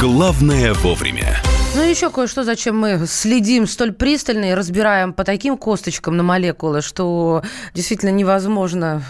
Главное 0.00 0.72
вовремя. 0.72 1.36
Ну, 1.74 1.82
еще 1.82 2.08
кое-что, 2.08 2.42
зачем 2.42 2.78
мы 2.80 3.04
следим 3.06 3.66
столь 3.66 3.92
пристально 3.92 4.46
и 4.46 4.54
разбираем 4.54 5.12
по 5.12 5.24
таким 5.24 5.58
косточкам 5.58 6.16
на 6.16 6.22
молекулы, 6.22 6.80
что 6.80 7.42
действительно 7.74 8.08
невозможно 8.08 9.02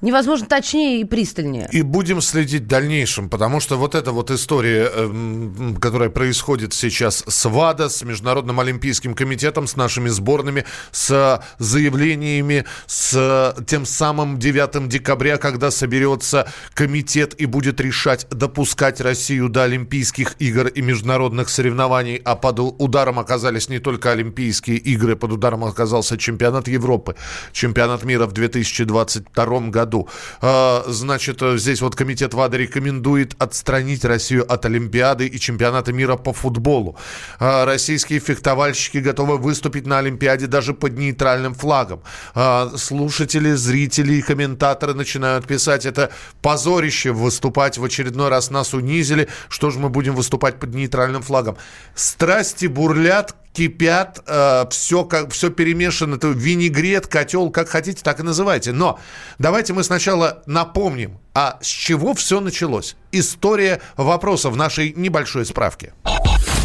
невозможно 0.00 0.46
точнее 0.46 1.00
и 1.00 1.04
пристальнее. 1.04 1.68
И 1.72 1.82
будем 1.82 2.20
следить 2.20 2.62
в 2.62 2.66
дальнейшем, 2.66 3.28
потому 3.28 3.60
что 3.60 3.76
вот 3.76 3.94
эта 3.94 4.12
вот 4.12 4.30
история, 4.30 4.90
эм, 4.92 5.76
которая 5.80 6.10
происходит 6.10 6.72
сейчас 6.74 7.24
с 7.26 7.48
ВАДА, 7.48 7.88
с 7.88 8.02
Международным 8.02 8.60
Олимпийским 8.60 9.14
комитетом, 9.14 9.66
с 9.66 9.76
нашими 9.76 10.08
сборными, 10.08 10.64
с 10.92 11.42
заявлениями, 11.58 12.64
с 12.86 13.54
тем 13.66 13.84
самым 13.84 14.38
9 14.38 14.88
декабря, 14.88 15.36
когда 15.36 15.70
соберется 15.70 16.50
комитет 16.74 17.34
и 17.40 17.46
будет 17.46 17.80
решать, 17.80 18.26
допускать 18.30 19.00
Россию 19.00 19.48
до 19.48 19.64
Олимпийских 19.64 20.36
игр 20.38 20.68
и 20.68 20.82
международных 20.82 21.48
соревнований, 21.48 22.16
а 22.24 22.36
под 22.36 22.60
ударом 22.60 23.18
оказались 23.18 23.68
не 23.68 23.78
только 23.78 24.12
Олимпийские 24.12 24.76
игры, 24.78 25.16
под 25.16 25.32
ударом 25.32 25.64
оказался 25.64 26.16
чемпионат 26.16 26.68
Европы, 26.68 27.16
чемпионат 27.52 28.04
мира 28.04 28.26
в 28.26 28.32
2022 28.32 29.60
году 29.70 29.89
году. 29.90 30.08
А, 30.40 30.84
значит, 30.86 31.40
здесь 31.40 31.80
вот 31.82 31.96
комитет 31.96 32.34
ВАДА 32.34 32.56
рекомендует 32.56 33.34
отстранить 33.38 34.04
Россию 34.04 34.50
от 34.50 34.64
Олимпиады 34.64 35.26
и 35.26 35.38
чемпионата 35.38 35.92
мира 35.92 36.16
по 36.16 36.32
футболу. 36.32 36.96
А, 37.38 37.64
российские 37.64 38.20
фехтовальщики 38.20 38.98
готовы 38.98 39.38
выступить 39.38 39.86
на 39.86 39.98
Олимпиаде 39.98 40.46
даже 40.46 40.74
под 40.74 40.98
нейтральным 40.98 41.54
флагом. 41.54 42.02
А, 42.34 42.70
слушатели, 42.76 43.52
зрители 43.52 44.14
и 44.14 44.22
комментаторы 44.22 44.94
начинают 44.94 45.46
писать, 45.46 45.86
это 45.86 46.10
позорище 46.42 47.10
выступать 47.12 47.78
в 47.78 47.84
очередной 47.84 48.28
раз 48.28 48.50
нас 48.50 48.74
унизили, 48.74 49.28
что 49.48 49.70
же 49.70 49.78
мы 49.78 49.88
будем 49.88 50.14
выступать 50.14 50.60
под 50.60 50.74
нейтральным 50.74 51.22
флагом. 51.22 51.56
Страсти 51.94 52.66
бурлят, 52.66 53.34
кипят, 53.52 54.22
э, 54.26 54.66
все, 54.70 55.04
как, 55.04 55.32
все 55.32 55.50
перемешано, 55.50 56.16
это 56.16 56.28
винегрет, 56.28 57.06
котел, 57.06 57.50
как 57.50 57.68
хотите, 57.68 58.02
так 58.02 58.20
и 58.20 58.22
называйте. 58.22 58.72
Но 58.72 58.98
давайте 59.38 59.72
мы 59.72 59.84
сначала 59.84 60.42
напомним, 60.46 61.18
а 61.34 61.58
с 61.60 61.66
чего 61.66 62.14
все 62.14 62.40
началось. 62.40 62.96
История 63.12 63.80
вопросов 63.96 64.54
в 64.54 64.56
нашей 64.56 64.92
небольшой 64.96 65.44
справке. 65.44 65.92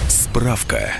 Справка. 0.07 0.93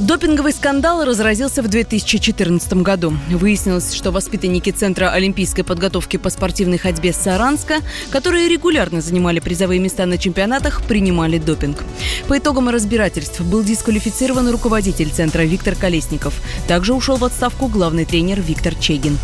Допинговый 0.00 0.52
скандал 0.52 1.04
разразился 1.04 1.62
в 1.62 1.68
2014 1.68 2.72
году. 2.74 3.16
Выяснилось, 3.30 3.94
что 3.94 4.10
воспитанники 4.10 4.70
Центра 4.70 5.10
олимпийской 5.10 5.62
подготовки 5.62 6.16
по 6.16 6.30
спортивной 6.30 6.78
ходьбе 6.78 7.12
Саранска, 7.12 7.76
которые 8.10 8.48
регулярно 8.48 9.00
занимали 9.00 9.38
призовые 9.38 9.78
места 9.78 10.04
на 10.06 10.18
чемпионатах, 10.18 10.82
принимали 10.82 11.38
допинг. 11.38 11.84
По 12.26 12.38
итогам 12.38 12.70
разбирательств 12.70 13.40
был 13.42 13.62
дисквалифицирован 13.62 14.50
руководитель 14.50 15.10
Центра 15.10 15.42
Виктор 15.42 15.76
Колесников. 15.76 16.34
Также 16.66 16.92
ушел 16.92 17.16
в 17.16 17.24
отставку 17.24 17.68
главный 17.68 18.04
тренер 18.04 18.40
Виктор 18.40 18.74
Чегин. 18.74 19.16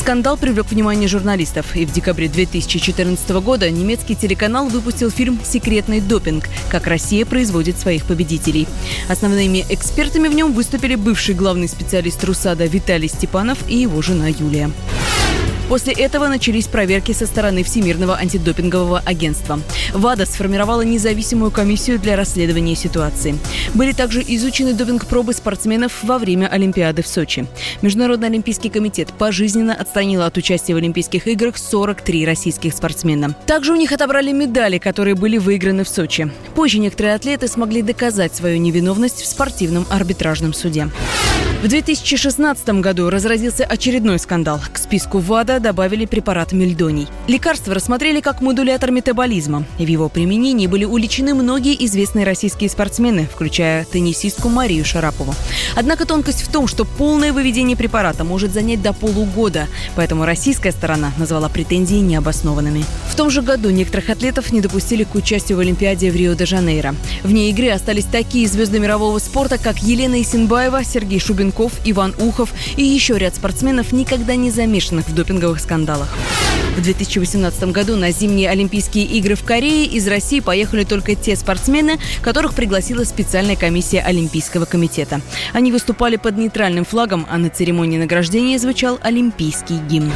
Скандал 0.00 0.36
привлек 0.36 0.70
внимание 0.70 1.08
журналистов, 1.08 1.74
и 1.74 1.84
в 1.84 1.92
декабре 1.92 2.28
2014 2.28 3.28
года 3.30 3.68
немецкий 3.68 4.14
телеканал 4.14 4.68
выпустил 4.68 5.10
фильм 5.10 5.40
«Секретный 5.44 6.00
допинг. 6.00 6.48
Как 6.70 6.86
Россия 6.86 7.26
производит 7.26 7.78
своих 7.78 8.04
победителей». 8.04 8.68
Основными 9.08 9.66
экспертами 9.68 9.87
в 10.28 10.34
нем 10.34 10.52
выступили 10.52 10.94
бывший 10.94 11.34
главный 11.34 11.68
специалист 11.68 12.22
РУСАДА 12.22 12.66
Виталий 12.66 13.08
Степанов 13.08 13.58
и 13.68 13.76
его 13.76 14.02
жена 14.02 14.28
Юлия. 14.28 14.70
После 15.68 15.92
этого 15.92 16.28
начались 16.28 16.66
проверки 16.66 17.12
со 17.12 17.26
стороны 17.26 17.62
Всемирного 17.62 18.16
антидопингового 18.16 19.02
агентства. 19.04 19.60
ВАДА 19.92 20.24
сформировала 20.24 20.80
независимую 20.80 21.50
комиссию 21.50 21.98
для 21.98 22.16
расследования 22.16 22.74
ситуации. 22.74 23.38
Были 23.74 23.92
также 23.92 24.22
изучены 24.26 24.72
допинг-пробы 24.72 25.34
спортсменов 25.34 26.02
во 26.02 26.18
время 26.18 26.46
Олимпиады 26.46 27.02
в 27.02 27.06
Сочи. 27.06 27.46
Международный 27.82 28.28
олимпийский 28.28 28.70
комитет 28.70 29.12
пожизненно 29.12 29.74
отстранил 29.74 30.22
от 30.22 30.38
участия 30.38 30.72
в 30.72 30.78
Олимпийских 30.78 31.26
играх 31.26 31.58
43 31.58 32.24
российских 32.24 32.72
спортсмена. 32.72 33.36
Также 33.46 33.72
у 33.72 33.76
них 33.76 33.92
отобрали 33.92 34.32
медали, 34.32 34.78
которые 34.78 35.16
были 35.16 35.36
выиграны 35.36 35.84
в 35.84 35.88
Сочи. 35.88 36.30
Позже 36.54 36.78
некоторые 36.78 37.14
атлеты 37.14 37.46
смогли 37.46 37.82
доказать 37.82 38.34
свою 38.34 38.58
невиновность 38.58 39.20
в 39.20 39.26
спортивном 39.26 39.86
арбитражном 39.90 40.54
суде. 40.54 40.88
В 41.62 41.66
2016 41.66 42.68
году 42.80 43.10
разразился 43.10 43.64
очередной 43.64 44.20
скандал. 44.20 44.60
К 44.72 44.78
списку 44.78 45.18
ВАДА 45.18 45.57
добавили 45.58 46.06
препарат 46.06 46.52
мельдоний. 46.52 47.08
Лекарство 47.26 47.74
рассмотрели 47.74 48.20
как 48.20 48.40
модулятор 48.40 48.92
метаболизма. 48.92 49.64
В 49.78 49.82
его 49.86 50.08
применении 50.08 50.68
были 50.68 50.84
уличены 50.84 51.34
многие 51.34 51.84
известные 51.84 52.24
российские 52.24 52.70
спортсмены, 52.70 53.28
включая 53.32 53.84
теннисистку 53.84 54.48
Марию 54.48 54.84
Шарапову. 54.84 55.34
Однако 55.74 56.06
тонкость 56.06 56.42
в 56.42 56.52
том, 56.52 56.68
что 56.68 56.84
полное 56.84 57.32
выведение 57.32 57.76
препарата 57.76 58.22
может 58.22 58.52
занять 58.52 58.80
до 58.80 58.92
полугода, 58.92 59.66
поэтому 59.96 60.24
российская 60.24 60.70
сторона 60.70 61.12
назвала 61.18 61.48
претензии 61.48 61.96
необоснованными. 61.96 62.84
В 63.10 63.16
том 63.16 63.30
же 63.30 63.42
году 63.42 63.70
некоторых 63.70 64.10
атлетов 64.10 64.52
не 64.52 64.60
допустили 64.60 65.02
к 65.02 65.16
участию 65.16 65.58
в 65.58 65.60
Олимпиаде 65.60 66.12
в 66.12 66.14
Рио-де-Жанейро. 66.14 66.94
Вне 67.24 67.50
игры 67.50 67.70
остались 67.70 68.04
такие 68.04 68.46
звезды 68.46 68.78
мирового 68.78 69.18
спорта, 69.18 69.58
как 69.58 69.82
Елена 69.82 70.22
Исенбаева, 70.22 70.84
Сергей 70.84 71.18
Шубин 71.18 71.48
Пинков, 71.48 71.72
Иван 71.84 72.14
Ухов 72.18 72.52
и 72.76 72.84
еще 72.84 73.16
ряд 73.16 73.34
спортсменов, 73.34 73.92
никогда 73.92 74.36
не 74.36 74.50
замешанных 74.50 75.08
в 75.08 75.14
допинговых 75.48 75.60
скандалах. 75.60 76.08
В 76.78 76.82
2018 76.82 77.72
году 77.72 77.96
на 77.96 78.12
зимние 78.12 78.48
Олимпийские 78.48 79.04
игры 79.04 79.34
в 79.34 79.42
Корее 79.42 79.84
из 79.84 80.06
России 80.06 80.38
поехали 80.38 80.84
только 80.84 81.16
те 81.16 81.34
спортсмены, 81.34 81.98
которых 82.22 82.54
пригласила 82.54 83.02
специальная 83.02 83.56
комиссия 83.56 84.00
Олимпийского 84.00 84.64
комитета. 84.64 85.20
Они 85.52 85.72
выступали 85.72 86.14
под 86.14 86.38
нейтральным 86.38 86.84
флагом, 86.84 87.26
а 87.28 87.36
на 87.36 87.50
церемонии 87.50 87.98
награждения 87.98 88.60
звучал 88.60 89.00
олимпийский 89.02 89.78
гимн. 89.90 90.12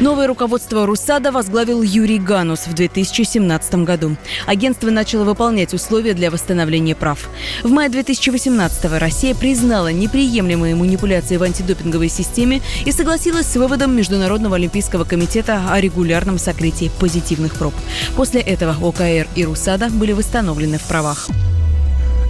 Новое 0.00 0.26
руководство 0.26 0.84
РУСАДА 0.84 1.32
возглавил 1.32 1.80
Юрий 1.80 2.18
Ганус 2.18 2.66
в 2.66 2.74
2017 2.74 3.74
году. 3.76 4.16
Агентство 4.44 4.90
начало 4.90 5.24
выполнять 5.24 5.72
условия 5.72 6.12
для 6.12 6.30
восстановления 6.30 6.94
прав. 6.94 7.30
В 7.62 7.70
мае 7.70 7.88
2018 7.88 8.84
Россия 8.98 9.34
признала 9.34 9.90
неприемлемые 9.92 10.74
манипуляции 10.74 11.36
в 11.36 11.42
антидопинговой 11.42 12.08
системе 12.10 12.60
и 12.84 12.92
согласилась 12.92 13.46
с 13.46 13.56
выводом 13.56 13.96
Международного 13.96 14.56
олимпийского 14.56 15.04
комитета 15.04 15.62
о 15.70 15.80
регулярном 15.94 16.38
сокрытии 16.38 16.90
позитивных 16.98 17.54
проб. 17.54 17.74
После 18.16 18.40
этого 18.40 18.74
ОКР 18.86 19.28
и 19.36 19.44
РУСАДА 19.44 19.90
были 19.90 20.12
восстановлены 20.12 20.78
в 20.78 20.82
правах. 20.82 21.28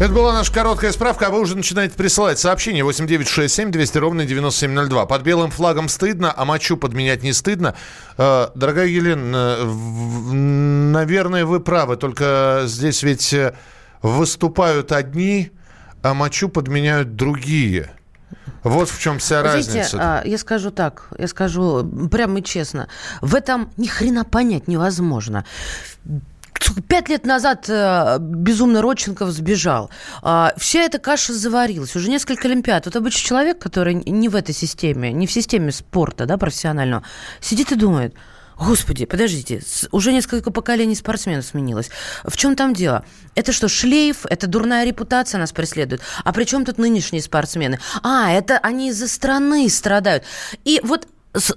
Это 0.00 0.12
была 0.12 0.32
наша 0.32 0.52
короткая 0.52 0.90
справка, 0.92 1.28
а 1.28 1.30
вы 1.30 1.40
уже 1.40 1.56
начинаете 1.56 1.94
присылать 1.94 2.38
сообщение 2.38 2.84
8967 2.84 3.70
200 3.70 3.98
ровно 3.98 4.26
9702. 4.26 5.06
Под 5.06 5.22
белым 5.22 5.50
флагом 5.50 5.88
стыдно, 5.88 6.34
а 6.36 6.44
мочу 6.44 6.76
подменять 6.76 7.22
не 7.22 7.32
стыдно. 7.32 7.74
Э, 8.18 8.48
дорогая 8.54 8.86
Елена, 8.86 9.64
наверное, 9.64 11.46
вы 11.46 11.60
правы, 11.60 11.96
только 11.96 12.64
здесь 12.66 13.04
ведь 13.04 13.32
э, 13.32 13.54
выступают 14.02 14.90
одни, 14.90 15.52
а 16.02 16.12
мочу 16.12 16.48
подменяют 16.48 17.14
другие. 17.14 17.92
Вот 18.64 18.88
в 18.88 18.98
чем 18.98 19.18
вся 19.18 19.42
Знаете, 19.42 19.68
разница. 19.68 20.22
Я 20.24 20.38
скажу 20.38 20.70
так, 20.70 21.08
я 21.18 21.28
скажу 21.28 21.84
прямо 22.10 22.40
и 22.40 22.42
честно. 22.42 22.88
В 23.20 23.34
этом 23.34 23.70
ни 23.76 23.86
хрена 23.86 24.24
понять 24.24 24.66
невозможно 24.68 25.44
пять 26.88 27.08
лет 27.08 27.26
назад 27.26 27.66
э, 27.68 28.18
безумно 28.20 28.82
Родченков 28.82 29.30
сбежал. 29.30 29.90
Э, 30.22 30.48
вся 30.56 30.80
эта 30.80 30.98
каша 30.98 31.32
заварилась. 31.32 31.94
Уже 31.96 32.08
несколько 32.08 32.48
Олимпиад. 32.48 32.86
Вот 32.86 32.96
обычный 32.96 33.26
человек, 33.26 33.58
который 33.58 33.94
не 33.94 34.28
в 34.28 34.36
этой 34.36 34.54
системе, 34.54 35.12
не 35.12 35.26
в 35.26 35.32
системе 35.32 35.72
спорта 35.72 36.26
да, 36.26 36.36
профессионального, 36.36 37.02
сидит 37.40 37.72
и 37.72 37.76
думает, 37.76 38.14
Господи, 38.58 39.04
подождите, 39.04 39.62
уже 39.90 40.12
несколько 40.12 40.50
поколений 40.50 40.94
спортсменов 40.94 41.44
сменилось. 41.44 41.90
В 42.24 42.36
чем 42.36 42.56
там 42.56 42.74
дело? 42.74 43.04
Это 43.34 43.52
что, 43.52 43.68
шлейф? 43.68 44.26
Это 44.26 44.46
дурная 44.46 44.84
репутация 44.84 45.38
нас 45.38 45.52
преследует? 45.52 46.02
А 46.24 46.32
при 46.32 46.44
чем 46.44 46.64
тут 46.64 46.78
нынешние 46.78 47.22
спортсмены? 47.22 47.80
А, 48.02 48.30
это 48.30 48.58
они 48.58 48.90
из-за 48.90 49.08
страны 49.08 49.68
страдают. 49.68 50.24
И 50.64 50.80
вот 50.84 51.08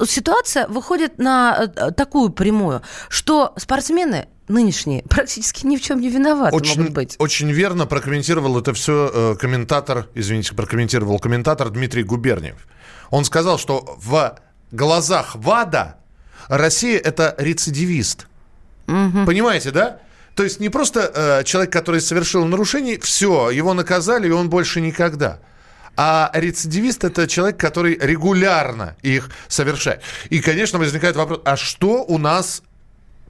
ситуация 0.05 0.67
выходит 0.67 1.17
на 1.17 1.71
э, 1.75 1.91
такую 1.91 2.29
прямую, 2.29 2.81
что 3.09 3.53
спортсмены 3.57 4.27
нынешние 4.47 5.03
практически 5.09 5.65
ни 5.65 5.77
в 5.77 5.81
чем 5.81 6.01
не 6.01 6.09
виноваты 6.09 6.55
очень, 6.55 6.79
могут 6.79 6.93
быть. 6.93 7.15
Очень 7.19 7.51
верно 7.51 7.85
прокомментировал 7.85 8.59
это 8.59 8.73
все 8.73 9.11
э, 9.13 9.35
комментатор, 9.39 10.07
извините, 10.15 10.55
прокомментировал 10.55 11.19
комментатор 11.19 11.69
Дмитрий 11.69 12.03
Губерниев. 12.03 12.67
Он 13.09 13.23
сказал, 13.23 13.57
что 13.57 13.97
в 14.01 14.37
глазах 14.71 15.35
ВАДА 15.35 15.97
Россия 16.47 16.99
это 16.99 17.35
рецидивист. 17.37 18.27
Угу. 18.87 19.25
Понимаете, 19.25 19.71
да? 19.71 19.99
То 20.35 20.43
есть 20.43 20.59
не 20.59 20.69
просто 20.69 21.11
э, 21.13 21.43
человек, 21.43 21.73
который 21.73 21.99
совершил 21.99 22.45
нарушение, 22.45 22.99
все, 22.99 23.49
его 23.49 23.73
наказали, 23.73 24.27
и 24.27 24.31
он 24.31 24.49
больше 24.49 24.81
никогда. 24.81 25.39
А 25.95 26.29
рецидивист 26.33 27.03
это 27.03 27.27
человек, 27.27 27.59
который 27.59 27.97
регулярно 27.99 28.95
их 29.01 29.31
совершает. 29.47 30.01
И, 30.29 30.39
конечно, 30.39 30.77
возникает 30.77 31.15
вопрос: 31.15 31.41
а 31.43 31.57
что 31.57 32.03
у 32.03 32.19
нас 32.19 32.61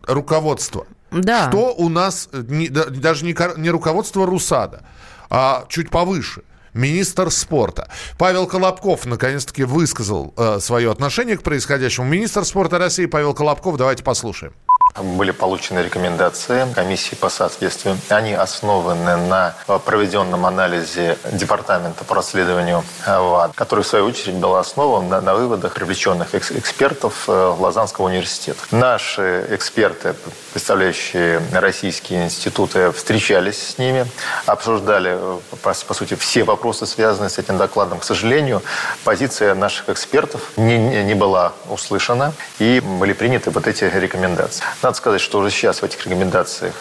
руководство? 0.03 0.85
Да. 1.11 1.47
Что 1.49 1.73
у 1.73 1.87
нас, 1.87 2.27
э, 2.33 2.43
не, 2.47 2.67
даже 2.67 3.23
не, 3.23 3.35
не 3.57 3.69
руководство 3.69 4.25
РУСАДА, 4.25 4.83
а 5.29 5.65
чуть 5.69 5.89
повыше– 5.89 6.41
министр 6.73 7.31
спорта. 7.31 7.89
Павел 8.17 8.47
Колобков 8.47 9.05
наконец-таки 9.05 9.63
высказал 9.63 10.33
э, 10.37 10.59
свое 10.59 10.91
отношение 10.91 11.37
к 11.37 11.43
происходящему. 11.43 12.07
Министр 12.07 12.45
спорта 12.45 12.77
России 12.77 13.05
Павел 13.05 13.33
Колобков, 13.33 13.77
давайте 13.77 14.03
послушаем. 14.03 14.53
Были 15.01 15.31
получены 15.31 15.79
рекомендации 15.79 16.67
комиссии 16.73 17.15
по 17.15 17.29
соответствию. 17.29 17.97
Они 18.09 18.33
основаны 18.33 19.15
на 19.17 19.55
проведенном 19.85 20.45
анализе 20.45 21.17
Департамента 21.31 22.03
по 22.03 22.15
расследованию 22.15 22.83
ВАД, 23.05 23.53
который, 23.55 23.83
в 23.83 23.87
свою 23.87 24.05
очередь, 24.05 24.35
был 24.35 24.55
основан 24.55 25.07
на, 25.09 25.21
на 25.21 25.35
выводах 25.35 25.73
привлеченных 25.73 26.33
экспертов 26.33 27.25
э, 27.27 27.55
Лозаннского 27.59 28.05
университета. 28.05 28.59
Наши 28.71 29.45
эксперты, 29.51 30.15
представляющие 30.53 31.41
российские 31.51 32.25
институты, 32.25 32.91
встречались 32.91 33.73
с 33.73 33.77
ними, 33.77 34.07
обсуждали, 34.45 35.11
э, 35.13 35.39
по, 35.61 35.73
по 35.73 35.93
сути, 35.93 36.15
все 36.15 36.43
вопросы, 36.43 36.85
связанные 36.85 37.29
с 37.29 37.37
этим 37.37 37.57
докладом. 37.57 37.99
К 37.99 38.03
сожалению, 38.03 38.63
позиция 39.03 39.53
наших 39.53 39.89
экспертов 39.89 40.41
не, 40.57 41.03
не 41.03 41.13
была 41.13 41.53
услышана, 41.69 42.33
и 42.59 42.79
были 42.79 43.13
приняты 43.13 43.51
вот 43.51 43.67
эти 43.67 43.83
рекомендации. 43.83 44.63
Надо 44.87 44.95
сказать, 44.95 45.19
что 45.19 45.39
уже 45.39 45.51
сейчас 45.51 45.81
в 45.81 45.83
этих 45.83 46.05
рекомендациях 46.05 46.73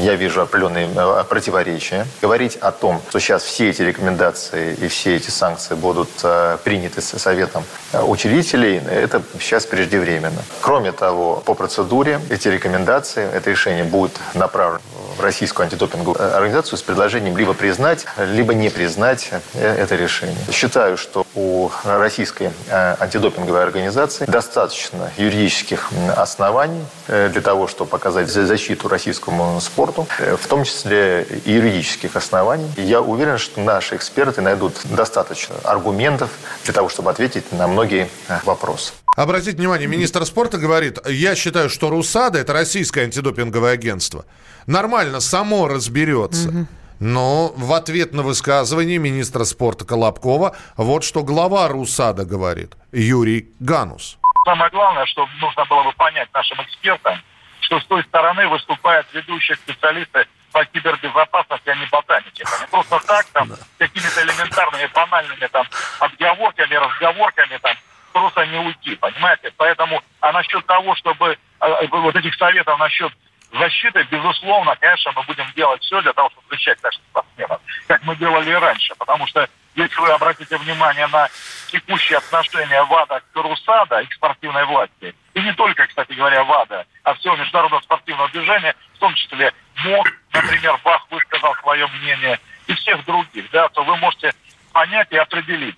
я 0.00 0.14
вижу 0.14 0.40
определенные 0.40 0.88
э, 0.96 1.24
противоречия. 1.28 2.06
Говорить 2.22 2.56
о 2.56 2.72
том, 2.72 3.02
что 3.10 3.18
сейчас 3.18 3.42
все 3.42 3.68
эти 3.68 3.82
рекомендации 3.82 4.74
и 4.80 4.88
все 4.88 5.16
эти 5.16 5.28
санкции 5.28 5.74
будут 5.74 6.08
э, 6.22 6.56
приняты 6.64 7.02
Советом 7.02 7.64
э, 7.92 8.02
учредителей, 8.02 8.78
это 8.78 9.22
сейчас 9.38 9.66
преждевременно. 9.66 10.42
Кроме 10.62 10.92
того, 10.92 11.42
по 11.44 11.52
процедуре 11.52 12.18
эти 12.30 12.48
рекомендации, 12.48 13.28
это 13.30 13.50
решение 13.50 13.84
будет 13.84 14.12
направлено 14.32 14.80
в 15.18 15.22
Российскую 15.22 15.64
антидопинговую 15.64 16.34
организацию 16.34 16.78
с 16.78 16.82
предложением 16.82 17.36
либо 17.36 17.52
признать, 17.52 18.06
либо 18.16 18.54
не 18.54 18.70
признать 18.70 19.30
это 19.52 19.96
решение. 19.96 20.38
Считаю, 20.50 20.96
что 20.96 21.26
у 21.34 21.70
Российской 21.84 22.50
антидопинговой 22.70 23.62
организации 23.62 24.24
достаточно 24.26 25.10
юридических 25.16 25.90
оснований 26.16 26.84
для 27.06 27.40
того, 27.40 27.68
чтобы 27.68 27.90
показать 27.90 28.28
защиту 28.28 28.88
российскому 28.88 29.60
спорту, 29.60 30.06
э, 30.18 30.36
в 30.36 30.46
том 30.46 30.64
числе 30.64 31.26
и 31.44 31.52
юридических 31.52 32.16
оснований. 32.16 32.70
И 32.76 32.82
я 32.82 33.00
уверен, 33.00 33.38
что 33.38 33.60
наши 33.60 33.96
эксперты 33.96 34.40
найдут 34.40 34.74
достаточно 34.84 35.56
аргументов 35.64 36.30
для 36.64 36.72
того, 36.72 36.88
чтобы 36.88 37.10
ответить 37.10 37.52
на 37.52 37.66
многие 37.66 38.08
э, 38.28 38.38
вопросы. 38.44 38.92
Обратите 39.16 39.56
внимание, 39.56 39.88
министр 39.88 40.24
спорта 40.24 40.58
говорит, 40.58 40.98
я 41.06 41.34
считаю, 41.34 41.68
что 41.68 41.90
РУСАДА, 41.90 42.38
это 42.38 42.52
российское 42.52 43.02
антидопинговое 43.02 43.72
агентство, 43.72 44.24
нормально 44.66 45.20
само 45.20 45.68
разберется. 45.68 46.48
Угу. 46.48 46.66
Но 47.00 47.50
в 47.56 47.72
ответ 47.72 48.12
на 48.12 48.22
высказывание 48.22 48.98
министра 48.98 49.44
спорта 49.44 49.86
Колобкова 49.86 50.54
вот 50.76 51.02
что 51.02 51.22
глава 51.22 51.66
РУСАДА 51.68 52.26
говорит, 52.26 52.76
Юрий 52.92 53.48
Ганус. 53.58 54.18
Самое 54.44 54.70
главное, 54.70 55.06
что 55.06 55.26
нужно 55.40 55.64
было 55.64 55.82
бы 55.82 55.92
понять 55.92 56.28
нашим 56.34 56.60
экспертам, 56.62 57.18
что 57.60 57.80
с 57.80 57.86
той 57.86 58.04
стороны 58.04 58.46
выступают 58.48 59.06
ведущие 59.14 59.56
специалисты 59.56 60.26
по 60.52 60.62
кибербезопасности, 60.66 61.70
а 61.70 61.74
не 61.74 61.86
ботаники. 61.86 62.44
Они 62.58 62.66
просто 62.70 63.00
так 63.06 63.24
там 63.32 63.48
да. 63.48 63.56
какими-то 63.78 64.22
элементарными, 64.22 64.90
банальными 64.94 65.46
там 65.50 65.66
отговорками, 66.00 66.74
разговорками 66.74 67.58
там 67.62 67.76
просто 68.12 68.44
не 68.46 68.58
уйти, 68.58 68.96
понимаете? 68.96 69.52
Поэтому, 69.56 70.02
а 70.20 70.32
насчет 70.32 70.66
того, 70.66 70.94
чтобы 70.96 71.38
а, 71.60 71.86
вот 71.86 72.16
этих 72.16 72.34
советов 72.34 72.78
насчет 72.78 73.12
защиты, 73.52 74.06
безусловно, 74.10 74.76
конечно, 74.76 75.12
мы 75.12 75.22
будем 75.24 75.50
делать 75.56 75.82
все 75.82 76.00
для 76.02 76.12
того, 76.12 76.30
чтобы 76.30 76.46
защищать 76.50 76.82
наших 76.82 77.02
спортсменов, 77.10 77.60
как 77.86 78.02
мы 78.04 78.16
делали 78.16 78.50
и 78.50 78.54
раньше. 78.54 78.94
Потому 78.96 79.26
что, 79.26 79.48
если 79.74 80.00
вы 80.00 80.10
обратите 80.10 80.56
внимание 80.56 81.06
на 81.08 81.28
текущие 81.68 82.18
отношения 82.18 82.82
ВАДА 82.84 83.22
к 83.32 83.36
РУСАДА 83.36 84.00
и 84.00 84.06
к 84.06 84.14
спортивной 84.14 84.64
власти, 84.66 85.14
и 85.34 85.40
не 85.40 85.52
только, 85.54 85.86
кстати 85.86 86.12
говоря, 86.12 86.44
ВАДА, 86.44 86.86
а 87.04 87.14
всего 87.14 87.36
международного 87.36 87.80
спортивного 87.82 88.28
движения, 88.30 88.74
в 88.94 88.98
том 88.98 89.14
числе 89.14 89.52
МОК, 89.84 90.08
например, 90.32 90.78
Бах 90.84 91.06
высказал 91.10 91.54
свое 91.56 91.86
мнение, 91.86 92.38
и 92.66 92.74
всех 92.74 93.04
других, 93.04 93.50
да, 93.50 93.68
то 93.70 93.82
вы 93.82 93.96
можете 93.96 94.32
понять 94.72 95.08
и 95.10 95.16
определить. 95.16 95.76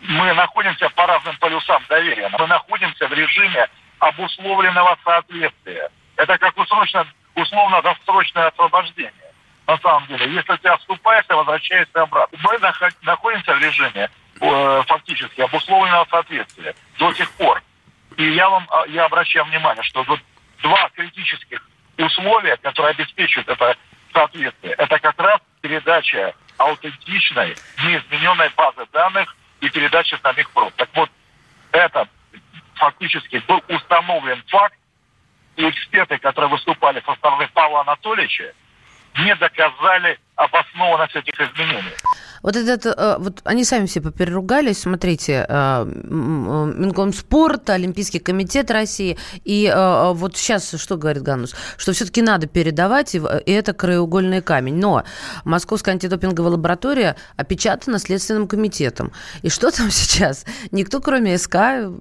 Мы 0.00 0.32
находимся 0.32 0.88
по 0.90 1.06
разным 1.06 1.36
полюсам 1.36 1.84
доверия. 1.88 2.30
Мы 2.38 2.46
находимся 2.46 3.06
в 3.06 3.12
режиме 3.12 3.68
обусловленного 3.98 4.96
соответствия. 5.04 5.90
Это 6.20 6.36
как 6.36 6.54
усрочно, 6.58 7.06
условно-досрочное 7.34 8.48
освобождение. 8.48 9.32
На 9.66 9.78
самом 9.78 10.06
деле, 10.06 10.30
если 10.34 10.54
ты 10.56 10.68
отступаешься, 10.68 11.34
возвращаешься 11.34 12.02
обратно. 12.02 12.38
Мы 12.42 12.58
находимся 13.02 13.54
в 13.54 13.58
режиме 13.58 14.10
э, 14.38 14.82
фактически 14.86 15.40
обусловленного 15.40 16.06
соответствия 16.10 16.74
до 16.98 17.14
сих 17.14 17.30
пор. 17.32 17.62
И 18.18 18.32
я 18.34 18.50
вам 18.50 18.66
а, 18.70 18.84
я 18.88 19.06
обращаю 19.06 19.46
внимание, 19.46 19.82
что 19.82 20.02
вот 20.02 20.20
два 20.62 20.90
критических 20.90 21.66
условия, 21.96 22.58
которые 22.58 22.90
обеспечивают 22.90 23.48
это 23.48 23.74
соответствие, 24.12 24.74
это 24.74 24.98
как 24.98 25.18
раз 25.18 25.40
передача 25.62 26.34
аутентичной, 26.58 27.56
неизмененной 27.82 28.50
базы 28.56 28.84
данных 28.92 29.34
и 29.62 29.70
передача 29.70 30.18
самих 30.22 30.50
проб. 30.50 30.74
Так 30.76 30.90
вот, 30.92 31.10
это 31.72 32.06
фактически 32.74 33.42
был 33.48 33.62
установлен 33.68 34.42
факт, 34.48 34.74
эксперты, 35.68 36.18
которые 36.18 36.50
выступали 36.50 37.02
со 37.04 37.14
стороны 37.16 37.48
Павла 37.52 37.80
Анатольевича, 37.80 38.54
не 39.18 39.34
доказали 39.36 40.18
обоснованность 40.40 41.16
этих 41.16 41.34
изменений. 41.40 41.94
Вот 42.42 42.56
этот, 42.56 42.86
э, 42.86 43.16
вот 43.18 43.40
они 43.44 43.64
сами 43.64 43.86
все 43.86 44.00
попереругались, 44.00 44.80
смотрите, 44.80 45.44
э, 45.46 45.84
Минкомспорт, 45.84 47.68
Олимпийский 47.68 48.18
комитет 48.18 48.70
России, 48.70 49.18
и 49.44 49.70
э, 49.72 50.12
вот 50.14 50.36
сейчас 50.36 50.70
что 50.70 50.96
говорит 50.96 51.22
Ганус, 51.22 51.54
что 51.76 51.92
все-таки 51.92 52.22
надо 52.22 52.46
передавать, 52.46 53.14
и 53.14 53.20
это 53.50 53.74
краеугольный 53.74 54.40
камень. 54.40 54.76
Но 54.76 55.04
Московская 55.44 55.90
антидопинговая 55.92 56.52
лаборатория 56.52 57.16
опечатана 57.36 57.98
Следственным 57.98 58.48
комитетом. 58.48 59.12
И 59.42 59.50
что 59.50 59.70
там 59.70 59.90
сейчас? 59.90 60.46
Никто, 60.70 61.00
кроме 61.00 61.36
СК, 61.36 61.56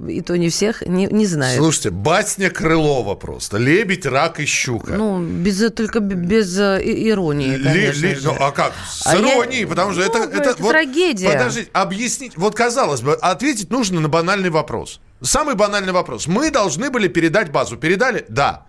и 0.07 0.21
то 0.21 0.37
не 0.37 0.49
всех, 0.49 0.87
не, 0.87 1.07
не 1.07 1.25
знает. 1.25 1.57
Слушайте, 1.57 1.89
басня 1.89 2.49
Крылова 2.49 3.15
просто. 3.15 3.57
Лебедь, 3.57 4.05
рак 4.05 4.39
и 4.39 4.45
щука. 4.45 4.93
Ну, 4.93 5.21
без, 5.21 5.69
только 5.73 5.99
без 5.99 6.57
иронии, 6.57 7.57
конечно 7.57 8.05
ли, 8.07 8.13
ли, 8.13 8.19
Ну, 8.37 8.45
а 8.45 8.51
как? 8.51 8.73
С 8.89 9.07
а 9.07 9.15
иронией, 9.15 9.61
я... 9.61 9.67
потому 9.67 9.91
что 9.93 10.01
ну, 10.01 10.07
это 10.07 10.19
это, 10.19 10.49
это 10.51 10.63
вот, 10.63 10.71
трагедия. 10.71 11.31
Подождите, 11.31 11.69
объяснить. 11.73 12.37
Вот 12.37 12.55
казалось 12.55 13.01
бы, 13.01 13.13
ответить 13.15 13.69
нужно 13.69 13.99
на 13.99 14.09
банальный 14.09 14.49
вопрос. 14.49 14.99
Самый 15.21 15.55
банальный 15.55 15.91
вопрос. 15.91 16.27
Мы 16.27 16.51
должны 16.51 16.89
были 16.89 17.07
передать 17.07 17.51
базу. 17.51 17.77
Передали? 17.77 18.25
Да. 18.29 18.65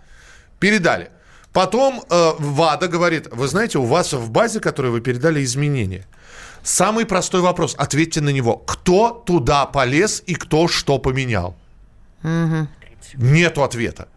Передали. 0.59 1.09
Потом 1.53 2.03
э, 2.09 2.31
ВАДА 2.39 2.87
говорит, 2.87 3.27
вы 3.31 3.47
знаете, 3.47 3.77
у 3.77 3.85
вас 3.85 4.13
в 4.13 4.29
базе, 4.29 4.59
которую 4.59 4.93
вы 4.93 5.01
передали, 5.01 5.43
изменения. 5.43 6.07
Самый 6.63 7.05
простой 7.05 7.41
вопрос, 7.41 7.75
ответьте 7.77 8.21
на 8.21 8.29
него. 8.29 8.57
Кто 8.57 9.23
туда 9.25 9.65
полез 9.65 10.23
и 10.25 10.35
кто 10.35 10.67
что 10.67 10.99
поменял? 10.99 11.55
Угу. 12.23 12.67
Нету 13.15 13.63
ответа. 13.63 14.07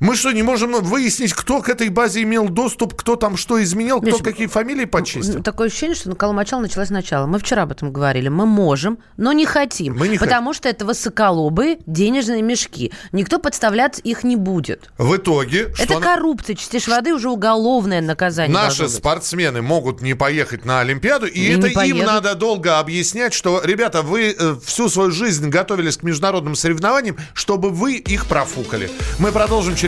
Мы 0.00 0.14
что, 0.14 0.30
не 0.30 0.42
можем 0.42 0.72
выяснить, 0.84 1.32
кто 1.32 1.60
к 1.60 1.68
этой 1.68 1.88
базе 1.88 2.22
имел 2.22 2.48
доступ, 2.48 2.94
кто 2.94 3.16
там 3.16 3.36
что 3.36 3.60
изменил, 3.62 3.98
кто 4.00 4.12
Миша, 4.12 4.22
какие 4.22 4.46
фамилии 4.46 4.84
почистил? 4.84 5.42
Такое 5.42 5.66
ощущение, 5.66 5.96
что 5.96 6.14
Коломачал 6.14 6.60
началось 6.60 6.88
сначала. 6.88 7.26
Мы 7.26 7.40
вчера 7.40 7.62
об 7.62 7.72
этом 7.72 7.92
говорили. 7.92 8.28
Мы 8.28 8.46
можем, 8.46 8.98
но 9.16 9.32
не 9.32 9.44
хотим. 9.44 9.96
Мы 9.96 10.08
не 10.08 10.18
потому 10.18 10.50
хотим. 10.50 10.58
что 10.60 10.68
это 10.68 10.84
высоколобые 10.84 11.78
денежные 11.86 12.42
мешки. 12.42 12.92
Никто 13.10 13.40
подставлять 13.40 14.00
их 14.04 14.22
не 14.22 14.36
будет. 14.36 14.90
В 14.98 15.16
итоге... 15.16 15.72
Это 15.78 15.84
что 15.84 16.00
коррупция. 16.00 16.54
Чистишь 16.54 16.86
воды 16.86 17.12
уже 17.12 17.28
уголовное 17.28 18.00
наказание. 18.00 18.54
Наши 18.54 18.88
спортсмены 18.88 19.62
могут 19.62 20.00
не 20.00 20.14
поехать 20.14 20.64
на 20.64 20.80
Олимпиаду, 20.80 21.26
и, 21.26 21.40
и 21.40 21.58
это 21.58 21.80
им 21.82 21.98
надо 21.98 22.36
долго 22.36 22.78
объяснять, 22.78 23.34
что, 23.34 23.60
ребята, 23.64 24.02
вы 24.02 24.36
э, 24.38 24.56
всю 24.64 24.88
свою 24.88 25.10
жизнь 25.10 25.48
готовились 25.48 25.96
к 25.96 26.04
международным 26.04 26.54
соревнованиям, 26.54 27.16
чтобы 27.34 27.70
вы 27.70 27.94
их 27.94 28.26
профукали. 28.26 28.90
Мы 29.18 29.32
продолжим 29.32 29.74
через 29.74 29.87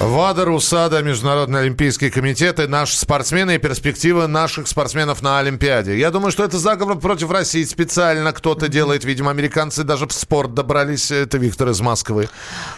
ВАДА, 0.00 0.46
РУСАДА, 0.46 1.02
Международный 1.02 1.60
Олимпийский 1.60 2.08
комитет 2.08 2.58
и 2.58 2.66
наши 2.66 2.96
спортсмены 2.96 3.56
и 3.56 3.58
перспективы 3.58 4.26
наших 4.28 4.66
спортсменов 4.66 5.20
на 5.20 5.40
Олимпиаде. 5.40 5.98
Я 5.98 6.10
думаю, 6.10 6.32
что 6.32 6.42
это 6.42 6.56
заговор 6.56 6.98
против 6.98 7.30
России 7.30 7.64
специально 7.64 8.32
кто-то 8.32 8.68
делает. 8.68 9.04
Видимо, 9.04 9.30
американцы 9.30 9.84
даже 9.84 10.06
в 10.06 10.12
спорт 10.14 10.54
добрались. 10.54 11.10
Это 11.10 11.36
Виктор 11.36 11.68
из 11.68 11.82
Москвы. 11.82 12.30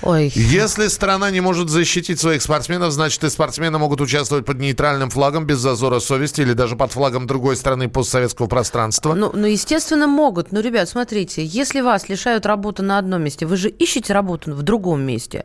Ой. 0.03 0.33
Если 0.35 0.89
страна 0.89 1.31
не 1.31 1.41
может 1.41 1.69
защитить 1.69 2.19
своих 2.19 2.43
спортсменов, 2.43 2.91
значит 2.91 3.23
и 3.23 3.31
спортсмены 3.31 3.79
могут 3.79 4.01
участвовать 4.01 4.45
под 4.45 4.59
нейтральным 4.59 5.09
флагом 5.09 5.47
без 5.47 5.59
зазора 5.59 6.01
совести 6.01 6.41
или 6.41 6.55
даже 6.55 6.75
под 6.75 6.91
флагом 6.91 7.29
другой 7.29 7.55
страны 7.55 7.89
постсоветского 7.89 8.49
пространства. 8.49 9.15
Ну, 9.15 9.31
ну, 9.33 9.47
естественно, 9.47 10.09
могут. 10.09 10.51
Но, 10.51 10.59
ребят, 10.59 10.89
смотрите, 10.89 11.45
если 11.45 11.83
вас 11.83 12.09
лишают 12.09 12.47
работы 12.47 12.83
на 12.83 12.99
одном 12.99 13.23
месте, 13.23 13.47
вы 13.47 13.57
же 13.57 13.69
ищете 13.69 14.13
работу 14.13 14.53
в 14.53 14.63
другом 14.63 15.03
месте. 15.03 15.45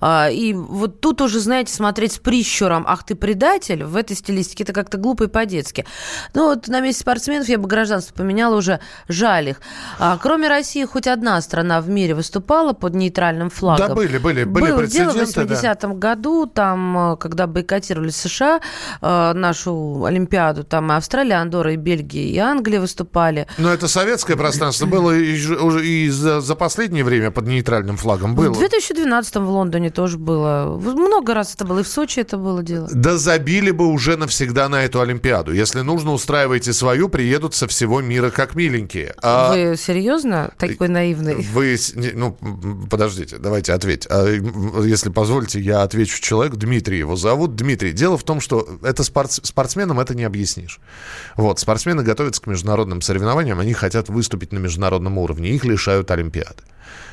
А, 0.00 0.30
и 0.30 0.54
вот 0.54 1.02
тут 1.02 1.17
уже, 1.24 1.40
знаете, 1.40 1.72
смотреть 1.72 2.12
с 2.12 2.18
прищуром, 2.18 2.84
ах 2.86 3.04
ты 3.04 3.14
предатель, 3.14 3.84
в 3.84 3.96
этой 3.96 4.16
стилистике 4.16 4.64
это 4.64 4.72
как-то 4.72 4.98
глупо 4.98 5.24
и 5.24 5.28
по-детски. 5.28 5.84
Ну 6.34 6.46
вот 6.46 6.68
на 6.68 6.80
месте 6.80 7.02
спортсменов 7.02 7.48
я 7.48 7.58
бы 7.58 7.68
гражданство 7.68 8.14
поменяла 8.14 8.56
уже, 8.56 8.80
жаль 9.08 9.50
их. 9.50 9.60
А, 9.98 10.18
кроме 10.20 10.48
России, 10.48 10.84
хоть 10.84 11.06
одна 11.06 11.40
страна 11.40 11.80
в 11.80 11.88
мире 11.88 12.14
выступала 12.14 12.72
под 12.72 12.94
нейтральным 12.94 13.50
флагом. 13.50 13.88
Да, 13.88 13.94
были, 13.94 14.18
были, 14.18 14.44
были 14.44 14.72
Было 14.72 14.86
дело 14.86 15.10
в 15.10 15.16
прецеденты. 15.16 15.54
80-м 15.54 15.98
году, 15.98 16.46
там, 16.46 17.12
э, 17.12 17.16
когда 17.16 17.46
бойкотировали 17.46 18.10
США, 18.10 18.60
э, 19.00 19.32
нашу 19.32 20.04
Олимпиаду, 20.04 20.64
там 20.64 20.92
и 20.92 20.94
Австралия, 20.94 21.36
Андорра, 21.36 21.72
и 21.72 21.76
Бельгия, 21.76 22.24
и 22.24 22.38
Англия 22.38 22.80
выступали. 22.80 23.46
Но 23.58 23.72
это 23.72 23.88
советское 23.88 24.36
пространство 24.36 24.86
было 24.86 25.12
и, 25.12 25.34
уже 25.54 25.86
и 25.86 26.08
за, 26.08 26.40
за 26.40 26.54
последнее 26.54 27.04
время 27.04 27.30
под 27.30 27.46
нейтральным 27.46 27.96
флагом 27.96 28.34
было. 28.34 28.52
В 28.52 28.58
2012 28.58 29.36
в 29.36 29.48
Лондоне 29.48 29.90
тоже 29.90 30.18
было. 30.18 30.78
Много 31.08 31.32
раз 31.34 31.54
это 31.54 31.64
было, 31.64 31.80
и 31.80 31.82
в 31.82 31.88
Сочи 31.88 32.20
это 32.20 32.36
было 32.36 32.62
дело. 32.62 32.86
Да 32.92 33.16
забили 33.16 33.70
бы 33.70 33.86
уже 33.86 34.16
навсегда 34.18 34.68
на 34.68 34.84
эту 34.84 35.00
Олимпиаду. 35.00 35.52
Если 35.52 35.80
нужно, 35.80 36.12
устраивайте 36.12 36.74
свою, 36.74 37.08
приедут 37.08 37.54
со 37.54 37.66
всего 37.66 38.02
мира 38.02 38.30
как 38.30 38.54
миленькие. 38.54 39.14
А 39.22 39.52
Вы 39.52 39.76
серьезно 39.76 40.52
такой 40.58 40.88
наивный? 40.88 41.36
вы, 41.36 41.76
ну, 42.14 42.36
подождите, 42.90 43.38
давайте 43.38 43.72
ответь. 43.72 44.06
А, 44.10 44.26
если 44.84 45.08
позволите, 45.08 45.60
я 45.60 45.82
отвечу 45.82 46.20
человеку. 46.20 46.56
Дмитрий 46.56 46.98
его 46.98 47.16
зовут. 47.16 47.56
Дмитрий, 47.56 47.92
дело 47.92 48.18
в 48.18 48.22
том, 48.24 48.40
что 48.40 48.78
это 48.82 49.02
спортс- 49.02 49.40
спортсменам 49.42 49.98
это 50.00 50.14
не 50.14 50.24
объяснишь. 50.24 50.78
Вот, 51.36 51.58
спортсмены 51.58 52.02
готовятся 52.02 52.42
к 52.42 52.46
международным 52.46 53.00
соревнованиям, 53.00 53.58
они 53.60 53.72
хотят 53.72 54.10
выступить 54.10 54.52
на 54.52 54.58
международном 54.58 55.16
уровне, 55.16 55.50
их 55.50 55.64
лишают 55.64 56.10
Олимпиады. 56.10 56.62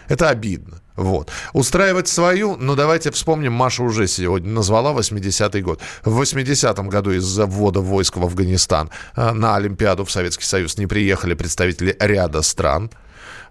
Это 0.10 0.30
обидно. 0.30 0.82
Вот. 0.96 1.30
Устраивать 1.54 2.08
свою, 2.08 2.56
ну 2.56 2.76
давайте 2.76 3.12
вспомним, 3.12 3.54
Маша 3.54 3.84
уже 3.84 4.08
сегодня 4.08 4.50
назвала 4.50 4.94
80-й 4.94 5.62
год. 5.62 5.82
В 6.04 6.22
80-м 6.22 6.90
году 6.90 7.12
из-за 7.12 7.46
ввода 7.46 7.82
войск 7.82 8.18
в 8.18 8.24
Афганистан 8.24 8.90
э, 9.16 9.32
на 9.32 9.56
Олимпиаду 9.56 10.06
в 10.06 10.12
Советский 10.12 10.46
Союз 10.46 10.78
не 10.78 10.88
приехали 10.88 11.34
представители 11.34 11.96
ряда 12.00 12.42
стран. 12.42 12.90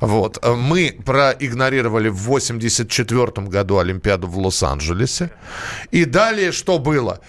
Вот. 0.01 0.43
Мы 0.45 0.99
проигнорировали 1.05 2.09
в 2.09 2.17
84 2.17 3.47
году 3.47 3.79
Олимпиаду 3.79 4.27
в 4.27 4.39
Лос-Анджелесе. 4.39 5.31
И 5.91 6.05
далее 6.05 6.51
что 6.51 6.79
было? 6.79 7.21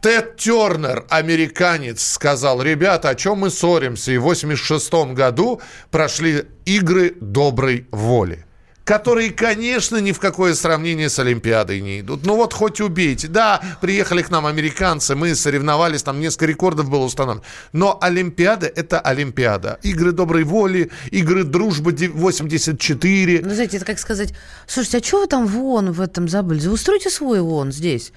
Тед 0.00 0.36
Тернер, 0.38 1.04
американец, 1.10 2.02
сказал, 2.02 2.62
ребята, 2.62 3.10
о 3.10 3.14
чем 3.14 3.38
мы 3.38 3.50
ссоримся? 3.50 4.12
И 4.12 4.16
в 4.16 4.22
86 4.22 4.92
году 5.12 5.60
прошли 5.90 6.46
игры 6.64 7.14
доброй 7.20 7.86
воли 7.90 8.46
которые, 8.90 9.30
конечно, 9.30 9.98
ни 9.98 10.10
в 10.10 10.18
какое 10.18 10.52
сравнение 10.52 11.08
с 11.08 11.16
Олимпиадой 11.20 11.80
не 11.80 12.00
идут. 12.00 12.26
Ну 12.26 12.34
вот 12.34 12.52
хоть 12.52 12.80
убейте. 12.80 13.28
Да, 13.28 13.60
приехали 13.80 14.20
к 14.20 14.30
нам 14.30 14.46
американцы, 14.46 15.14
мы 15.14 15.36
соревновались, 15.36 16.02
там 16.02 16.18
несколько 16.18 16.46
рекордов 16.46 16.90
было 16.90 17.04
установлено. 17.04 17.44
Но 17.72 17.98
Олимпиада– 18.02 18.66
это 18.74 18.98
Олимпиада. 18.98 19.78
Игры 19.84 20.10
доброй 20.10 20.42
воли, 20.42 20.90
игры 21.12 21.44
дружбы 21.44 21.92
де- 21.92 22.08
84. 22.08 23.42
Ну, 23.44 23.54
знаете, 23.54 23.76
это 23.76 23.86
как 23.86 24.00
сказать, 24.00 24.34
слушайте, 24.66 24.98
а 24.98 25.02
что 25.04 25.20
вы 25.20 25.28
там 25.28 25.46
в 25.46 25.56
ООН 25.56 25.92
в 25.92 26.00
этом 26.00 26.28
забыли? 26.28 26.66
Устройте 26.66 27.10
свой 27.10 27.38
ООН 27.38 27.70
здесь. 27.70 28.12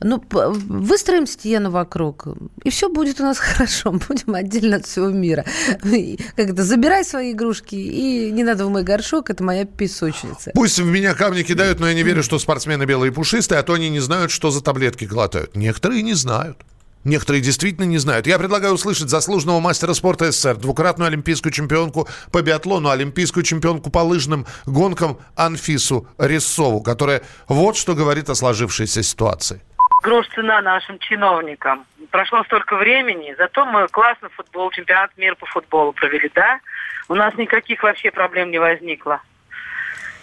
Ну, 0.00 0.22
выстроим 0.30 1.26
стену 1.26 1.70
вокруг, 1.70 2.26
и 2.64 2.70
все 2.70 2.88
будет 2.88 3.20
у 3.20 3.24
нас 3.24 3.38
хорошо. 3.38 3.92
Будем 3.92 4.34
отдельно 4.34 4.76
от 4.76 4.86
всего 4.86 5.08
мира. 5.08 5.44
И 5.84 6.18
Как 6.36 6.50
это, 6.50 6.64
забирай 6.64 7.04
свои 7.04 7.32
игрушки, 7.32 7.74
и 7.74 8.30
не 8.30 8.42
надо 8.42 8.66
в 8.66 8.70
мой 8.70 8.82
горшок, 8.82 9.30
это 9.30 9.44
моя 9.44 9.64
песочница. 9.64 10.52
Пусть 10.54 10.78
в 10.78 10.86
меня 10.86 11.14
камни 11.14 11.42
кидают, 11.42 11.80
но 11.80 11.88
я 11.88 11.94
не 11.94 12.02
верю, 12.02 12.22
что 12.22 12.38
спортсмены 12.38 12.84
белые 12.84 13.10
и 13.10 13.14
пушистые, 13.14 13.58
а 13.58 13.62
то 13.62 13.74
они 13.74 13.90
не 13.90 14.00
знают, 14.00 14.30
что 14.30 14.50
за 14.50 14.62
таблетки 14.62 15.04
глотают. 15.04 15.54
Некоторые 15.54 16.02
не 16.02 16.14
знают. 16.14 16.58
Некоторые 17.04 17.40
действительно 17.40 17.86
не 17.86 17.96
знают. 17.96 18.26
Я 18.26 18.38
предлагаю 18.38 18.74
услышать 18.74 19.08
заслуженного 19.08 19.58
мастера 19.58 19.94
спорта 19.94 20.30
СССР, 20.30 20.56
двукратную 20.56 21.08
олимпийскую 21.08 21.50
чемпионку 21.50 22.06
по 22.30 22.42
биатлону, 22.42 22.90
олимпийскую 22.90 23.42
чемпионку 23.42 23.90
по 23.90 24.00
лыжным 24.00 24.46
гонкам 24.66 25.18
Анфису 25.34 26.06
Рисову, 26.18 26.82
которая 26.82 27.22
вот 27.48 27.76
что 27.76 27.94
говорит 27.94 28.28
о 28.28 28.34
сложившейся 28.34 29.02
ситуации. 29.02 29.62
Грош 30.02 30.28
цена 30.28 30.60
нашим 30.60 30.98
чиновникам. 30.98 31.84
Прошло 32.10 32.44
столько 32.44 32.76
времени, 32.76 33.34
зато 33.38 33.64
мы 33.66 33.86
классный 33.88 34.30
футбол, 34.30 34.70
чемпионат 34.70 35.16
мира 35.16 35.34
по 35.34 35.46
футболу 35.46 35.92
провели, 35.92 36.30
да? 36.34 36.60
У 37.08 37.14
нас 37.14 37.34
никаких 37.34 37.82
вообще 37.82 38.10
проблем 38.10 38.50
не 38.50 38.58
возникло. 38.58 39.20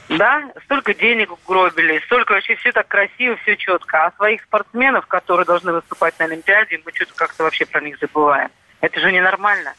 Да, 0.09 0.41
столько 0.63 0.93
денег 0.93 1.31
угробили, 1.31 2.01
столько 2.05 2.31
вообще 2.33 2.55
все 2.55 2.71
так 2.71 2.87
красиво, 2.87 3.35
все 3.37 3.57
четко. 3.57 4.05
А 4.05 4.11
своих 4.11 4.41
спортсменов, 4.43 5.05
которые 5.05 5.45
должны 5.45 5.73
выступать 5.73 6.17
на 6.19 6.25
Олимпиаде, 6.25 6.81
мы 6.85 6.93
что-то 6.93 7.13
как-то 7.15 7.43
вообще 7.43 7.65
про 7.65 7.81
них 7.81 7.97
забываем. 7.99 8.49
Это 8.79 8.99
же 9.01 9.11
ненормально. 9.11 9.73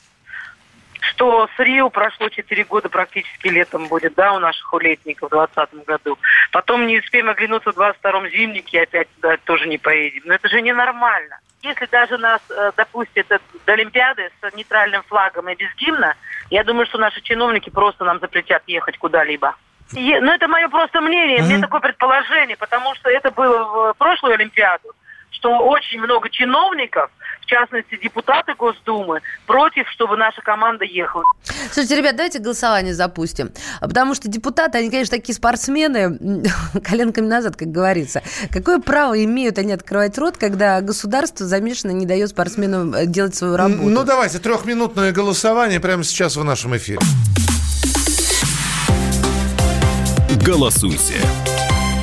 Что 1.19 1.49
с 1.57 1.59
Рио 1.59 1.91
прошло 1.91 2.29
4 2.29 2.65
года 2.67 2.89
практически 2.89 3.49
летом 3.49 3.89
будет, 3.89 4.15
да, 4.15 4.35
у 4.35 4.39
наших 4.39 4.73
у 4.73 4.79
летников 4.79 5.33
в 5.33 5.35
2020 5.35 5.85
году. 5.85 6.17
Потом 6.53 6.87
не 6.87 7.01
успеем 7.01 7.29
оглянуться 7.29 7.73
в 7.73 7.77
22-м 7.77 8.29
зимнике, 8.29 8.79
и 8.79 8.83
опять 8.83 9.09
туда 9.17 9.37
тоже 9.39 9.67
не 9.67 9.79
поедем. 9.79 10.23
Но 10.27 10.35
это 10.35 10.49
же 10.49 10.63
ненормально. 10.63 11.41
Если 11.63 11.87
даже 11.87 12.19
нас 12.19 12.41
э, 12.51 12.71
допустят 12.77 13.27
до 13.67 13.73
Олимпиады 13.73 14.31
с 14.41 14.55
нейтральным 14.55 15.03
флагом 15.09 15.49
и 15.49 15.57
без 15.57 15.75
гимна, 15.75 16.15
я 16.51 16.63
думаю, 16.63 16.87
что 16.87 16.99
наши 16.99 17.21
чиновники 17.21 17.69
просто 17.69 18.05
нам 18.05 18.21
запретят 18.21 18.63
ехать 18.69 18.97
куда-либо. 18.97 19.57
Ну, 19.91 20.33
это 20.33 20.47
мое 20.47 20.69
просто 20.69 21.01
мнение, 21.01 21.43
мне 21.43 21.59
такое 21.59 21.81
предположение, 21.81 22.57
потому 22.57 22.95
что 22.95 23.11
это 23.11 23.33
было 23.33 23.93
в 23.93 23.95
прошлую 23.99 24.35
Олимпиаду, 24.35 24.95
что 25.31 25.59
очень 25.59 26.01
много 26.01 26.29
чиновников, 26.31 27.11
в 27.43 27.47
частности 27.47 27.99
депутаты 28.03 28.55
Госдумы, 28.55 29.21
против, 29.47 29.89
чтобы 29.91 30.17
наша 30.17 30.43
команда 30.43 30.85
ехала. 30.85 31.25
Слушайте, 31.71 31.97
ребят, 31.97 32.17
давайте 32.17 32.39
голосование 32.41 32.95
запустим. 32.95 33.51
Потому 33.81 34.15
что 34.15 34.29
депутаты, 34.29 34.79
они, 34.79 34.91
конечно, 34.91 35.17
такие 35.17 35.35
спортсмены, 35.35 36.19
коленками 36.85 37.27
назад, 37.27 37.57
как 37.57 37.69
говорится. 37.69 38.23
Какое 38.53 38.81
право 38.81 39.23
имеют 39.25 39.59
они 39.59 39.73
открывать 39.73 40.19
рот, 40.19 40.37
когда 40.37 40.81
государство 40.81 41.47
замешано 41.47 41.93
не 41.93 42.07
дает 42.07 42.31
спортсменам 42.31 42.95
э, 42.95 43.07
делать 43.07 43.35
свою 43.35 43.57
работу? 43.57 43.89
Ну 43.89 44.05
давайте, 44.05 44.39
трехминутное 44.39 45.13
голосование 45.13 45.81
прямо 45.81 46.05
сейчас 46.05 46.37
в 46.37 46.45
нашем 46.45 46.77
эфире. 46.77 46.99
Голосуйте. 50.45 51.15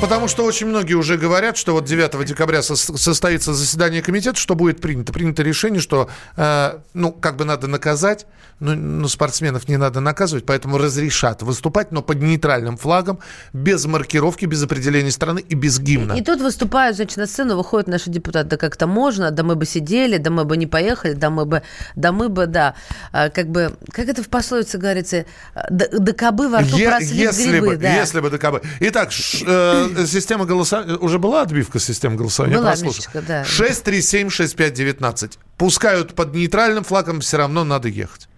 Потому 0.00 0.28
что 0.28 0.44
очень 0.44 0.66
многие 0.66 0.94
уже 0.94 1.16
говорят, 1.16 1.56
что 1.56 1.72
вот 1.72 1.84
9 1.86 2.24
декабря 2.26 2.58
сос- 2.60 2.96
состоится 2.96 3.54
заседание 3.54 4.02
комитета, 4.02 4.38
что 4.38 4.54
будет 4.54 4.80
принято. 4.80 5.12
Принято 5.12 5.42
решение, 5.42 5.80
что, 5.80 6.08
э, 6.36 6.78
ну, 6.94 7.12
как 7.12 7.36
бы 7.36 7.44
надо 7.44 7.66
наказать, 7.66 8.26
но, 8.60 8.74
но 8.74 9.08
спортсменов 9.08 9.68
не 9.68 9.76
надо 9.78 10.00
наказывать, 10.00 10.44
поэтому 10.46 10.78
разрешат 10.78 11.42
выступать, 11.42 11.92
но 11.92 12.02
под 12.02 12.20
нейтральным 12.22 12.76
флагом, 12.76 13.18
без 13.52 13.84
маркировки, 13.86 14.44
без 14.44 14.62
определения 14.62 15.10
страны 15.10 15.40
и 15.40 15.54
без 15.54 15.78
гимна. 15.80 16.12
И 16.12 16.22
тут 16.22 16.40
выступают, 16.40 16.96
значит, 16.96 17.16
на 17.16 17.26
сцену 17.26 17.56
выходят 17.56 17.88
наши 17.88 18.10
депутаты. 18.10 18.48
Да 18.50 18.56
как-то 18.58 18.86
можно, 18.86 19.30
да 19.30 19.42
мы 19.42 19.56
бы 19.56 19.64
сидели, 19.66 20.18
да 20.18 20.30
мы 20.30 20.44
бы 20.44 20.56
не 20.58 20.66
поехали, 20.66 21.14
да 21.14 21.30
мы 21.30 21.46
бы, 21.46 21.62
да 21.96 22.12
мы 22.12 22.28
бы, 22.28 22.46
да. 22.46 22.74
А, 23.12 23.30
как 23.30 23.48
бы, 23.48 23.72
как 23.92 24.08
это 24.08 24.22
в 24.22 24.28
пословице 24.28 24.76
говорится, 24.78 25.24
да, 25.70 25.86
да 25.90 26.12
кабы 26.12 26.48
во 26.48 26.60
рту 26.60 26.76
Е- 26.76 26.86
просли 26.88 27.16
если 27.18 27.50
грибы, 27.50 27.66
бы, 27.68 27.76
да. 27.76 27.94
если 27.96 28.20
бы 28.20 28.30
ДКБ. 28.30 28.62
Итак, 28.80 29.10
ш- 29.10 29.44
э, 29.46 29.85
э, 29.86 30.06
система 30.06 30.44
голосования... 30.44 30.96
Уже 30.96 31.18
была 31.18 31.42
отбивка 31.42 31.78
системы 31.78 32.16
голосования? 32.16 32.56
Была. 32.56 32.74
Мишечка, 32.76 33.22
да. 33.22 33.42
6376519. 33.44 35.38
Пускают 35.56 36.14
под 36.14 36.34
нейтральным 36.34 36.84
флагом, 36.84 37.20
все 37.20 37.36
равно 37.38 37.64
надо 37.64 37.88
ехать. 37.88 38.28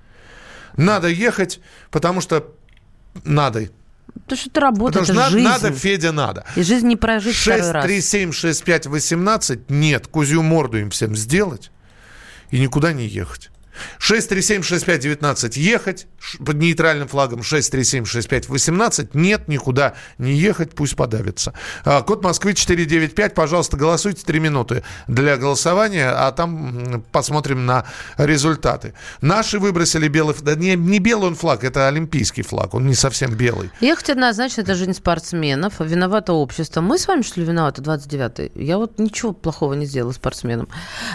Надо 0.76 1.09
ехать, 1.09 1.61
потому 1.90 2.21
что 2.21 2.55
надо. 3.25 3.69
Потому 4.14 4.38
что 4.38 4.50
это 4.50 4.61
работа, 4.61 5.00
Потому 5.00 5.05
что 5.05 5.12
это 5.12 5.21
надо, 5.21 5.33
жизнь. 5.33 5.49
надо, 5.49 5.73
Федя, 5.73 6.12
надо. 6.12 6.47
И 6.57 6.62
жизнь 6.62 6.87
не 6.87 6.97
прожить 6.97 7.37
второй 7.37 7.71
раз. 7.71 7.85
6376518. 7.87 9.61
Нет, 9.69 10.07
кузью 10.07 10.43
морду 10.43 10.78
им 10.78 10.90
всем 10.90 11.17
сделать 11.17 11.71
и 12.50 12.59
никуда 12.61 12.93
не 12.93 13.07
ехать. 13.07 13.50
6376519 14.00 15.58
ехать 15.58 16.06
под 16.44 16.56
нейтральным 16.56 17.08
флагом 17.08 17.40
6376518 17.40 19.11
нет 19.14 19.49
никуда 19.49 19.94
не 20.18 20.35
ехать 20.35 20.75
пусть 20.75 20.97
подавится 20.97 21.54
А, 21.85 22.02
код 22.02 22.23
Москвы 22.23 22.54
495 22.54 23.35
пожалуйста 23.35 23.76
голосуйте 23.76 24.25
три 24.25 24.40
минуты 24.40 24.82
для 25.06 25.37
голосования 25.37 26.11
а 26.11 26.30
там 26.32 27.04
посмотрим 27.12 27.66
на 27.66 27.87
результаты 28.16 28.94
наши 29.20 29.58
выбросили 29.58 30.08
белый 30.08 30.35
да 30.40 30.54
не, 30.54 30.76
не 30.76 30.99
белый 30.99 31.28
он 31.28 31.35
флаг 31.35 31.64
это 31.64 31.88
олимпийский 31.88 32.42
флаг 32.42 32.75
он 32.75 32.87
не 32.87 32.94
совсем 32.94 33.35
белый 33.35 33.70
Ехать 33.80 34.11
однозначно 34.11 34.62
это 34.62 34.75
жизнь 34.75 34.92
спортсменов. 34.92 35.75
Виновато 35.80 36.32
общество. 36.32 36.80
Мы 36.80 36.99
с 36.99 37.06
вами, 37.06 37.23
что 37.23 37.40
ли, 37.40 37.47
виноваты, 37.47 37.80
29-й? 37.80 38.52
Я 38.62 38.76
вот 38.76 38.99
ничего 38.99 39.32
плохого 39.32 39.75
не 39.75 39.87
сделала 39.87 40.12
спортсменам. 40.12 40.68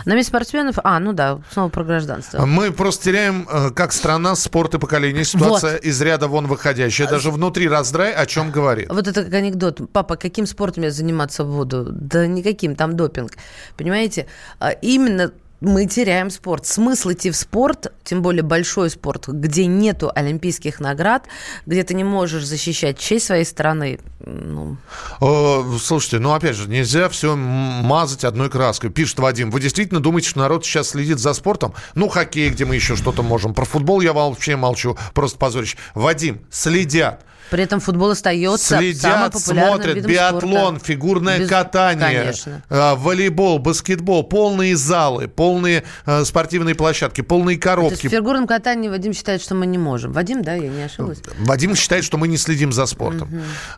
На 0.05 0.15
месте 0.15 0.29
спортсменов... 0.29 0.79
А, 0.83 0.99
ну 0.99 1.13
да, 1.13 1.41
снова 1.51 1.69
про 1.69 1.83
гражданство. 1.83 2.45
Мы 2.53 2.71
просто 2.71 3.05
теряем, 3.05 3.47
э, 3.51 3.71
как 3.71 3.91
страна, 3.91 4.35
спорт 4.35 4.75
и 4.75 4.77
поколение. 4.77 5.25
Ситуация 5.25 5.77
из 5.77 5.99
ряда 6.01 6.27
вон 6.27 6.45
выходящая. 6.45 7.07
Даже 7.07 7.31
внутри 7.31 7.67
раздрай 7.67 8.13
о 8.13 8.27
чем 8.27 8.51
говорит. 8.51 8.89
Вот 8.89 9.07
это 9.07 9.23
как 9.23 9.33
анекдот. 9.33 9.81
Папа, 9.91 10.17
каким 10.17 10.45
спортом 10.45 10.83
я 10.83 10.91
заниматься 10.91 11.45
буду? 11.45 11.87
Да 11.89 12.27
никаким, 12.27 12.75
там 12.75 12.95
допинг. 12.95 13.31
Понимаете? 13.75 14.27
А 14.59 14.69
Именно 14.69 15.31
мы 15.63 15.85
теряем 15.87 16.29
спорт. 16.29 16.65
Смысл 16.65 17.13
идти 17.13 17.31
в 17.31 17.35
спорт, 17.35 17.93
тем 18.03 18.21
более 18.21 18.43
большой 18.43 18.89
спорт, 18.89 19.27
где 19.29 19.65
нету 19.65 20.11
олимпийских 20.13 20.79
наград, 20.79 21.25
где 21.65 21.83
ты 21.83 21.93
не 21.93 22.03
можешь 22.03 22.43
защищать 22.43 22.99
честь 22.99 23.27
своей 23.27 23.45
страны. 23.45 23.99
Ну, 24.19 24.77
Э, 25.21 25.63
Слушайте, 25.79 26.19
ну 26.19 26.33
опять 26.33 26.55
же, 26.55 26.69
нельзя 26.69 27.07
все 27.09 27.35
мазать 27.35 28.25
одной 28.25 28.49
краской. 28.49 28.89
Пишет 28.89 29.19
Вадим, 29.19 29.51
вы 29.51 29.61
действительно 29.61 30.01
думаете, 30.01 30.29
что 30.29 30.39
народ 30.39 30.65
сейчас 30.65 30.89
следит 30.89 31.19
за 31.19 31.33
спортом? 31.33 31.73
Ну, 31.95 32.09
хоккей, 32.09 32.49
где 32.49 32.65
мы 32.65 32.75
еще 32.75 32.95
что-то 32.95 33.23
можем. 33.23 33.53
Про 33.53 33.65
футбол 33.65 34.01
я 34.01 34.11
вообще 34.11 34.55
молчу, 34.57 34.97
просто 35.13 35.37
позорище. 35.37 35.77
Вадим, 35.93 36.41
следят. 36.51 37.23
При 37.53 37.63
этом 37.63 37.79
футбол 37.79 38.09
остается 38.09 38.77
Следят, 38.79 39.37
смотрят, 39.37 39.95
видом 39.95 40.09
биатлон, 40.11 40.75
спорта. 40.77 40.85
фигурное 40.85 41.39
Без- 41.39 41.49
катание, 41.49 42.21
Конечно. 42.21 42.63
э, 42.67 42.95
волейбол, 42.95 43.59
баскетбол, 43.59 44.23
полные 44.23 44.75
залы, 44.75 45.27
полные 45.27 45.83
э, 46.07 46.25
спортивные 46.25 46.73
площадки, 46.73 47.21
полные 47.21 47.53
есть 47.53 47.63
коробки. 47.63 48.07
в 48.07 48.09
фигурном 48.11 48.47
катании 48.47 48.89
Вадим 48.89 49.13
считает, 49.13 49.39
что 49.43 49.53
мы 49.53 49.67
не 49.67 49.77
можем. 49.77 50.13
Вадим, 50.13 50.41
да, 50.41 50.55
я 50.55 50.67
не 50.67 50.81
ошиблась? 50.81 51.19
Вадим 51.41 51.75
считает, 51.75 52.03
что 52.03 52.17
мы 52.17 52.27
не 52.27 52.37
следим 52.37 52.71
за 52.73 52.87
спортом. 52.87 53.29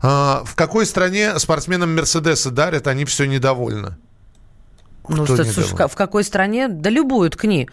А, 0.01 0.43
в 0.45 0.55
какой 0.55 0.85
стране 0.85 1.37
спортсменам 1.37 1.93
Мерседесы 1.95 2.51
дарят, 2.51 2.87
они 2.87 3.03
все 3.03 3.25
недовольны? 3.25 3.97
Ну, 5.09 5.25
Кто 5.25 5.35
что- 5.35 5.43
слушай, 5.43 5.63
думал? 5.65 5.77
ка- 5.77 5.87
в 5.89 5.95
какой 5.95 6.23
стране? 6.23 6.69
Да 6.69 6.89
любую 6.89 7.29
ткни. 7.29 7.69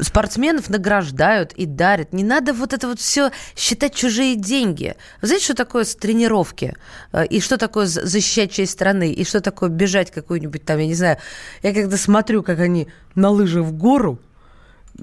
Спортсменов 0.00 0.68
награждают 0.70 1.52
и 1.52 1.66
дарят. 1.66 2.12
Не 2.12 2.22
надо 2.24 2.52
вот 2.52 2.72
это 2.72 2.86
вот 2.88 3.00
все 3.00 3.30
считать 3.56 3.94
чужие 3.94 4.36
деньги. 4.36 4.94
Вы 5.20 5.28
знаете, 5.28 5.44
что 5.46 5.54
такое 5.54 5.84
тренировки? 5.84 6.76
Э, 7.12 7.26
И 7.26 7.40
что 7.40 7.56
такое 7.58 7.86
за- 7.86 8.06
защищать 8.06 8.52
честь 8.52 8.72
страны? 8.72 9.12
И 9.12 9.24
что 9.24 9.40
такое 9.40 9.68
бежать 9.68 10.10
какую-нибудь 10.10 10.64
там, 10.64 10.78
я 10.78 10.86
не 10.86 10.94
знаю. 10.94 11.18
Я 11.62 11.74
когда 11.74 11.96
смотрю, 11.96 12.42
как 12.42 12.60
они 12.60 12.88
на 13.14 13.30
лыжи 13.30 13.62
в 13.62 13.72
гору, 13.72 14.18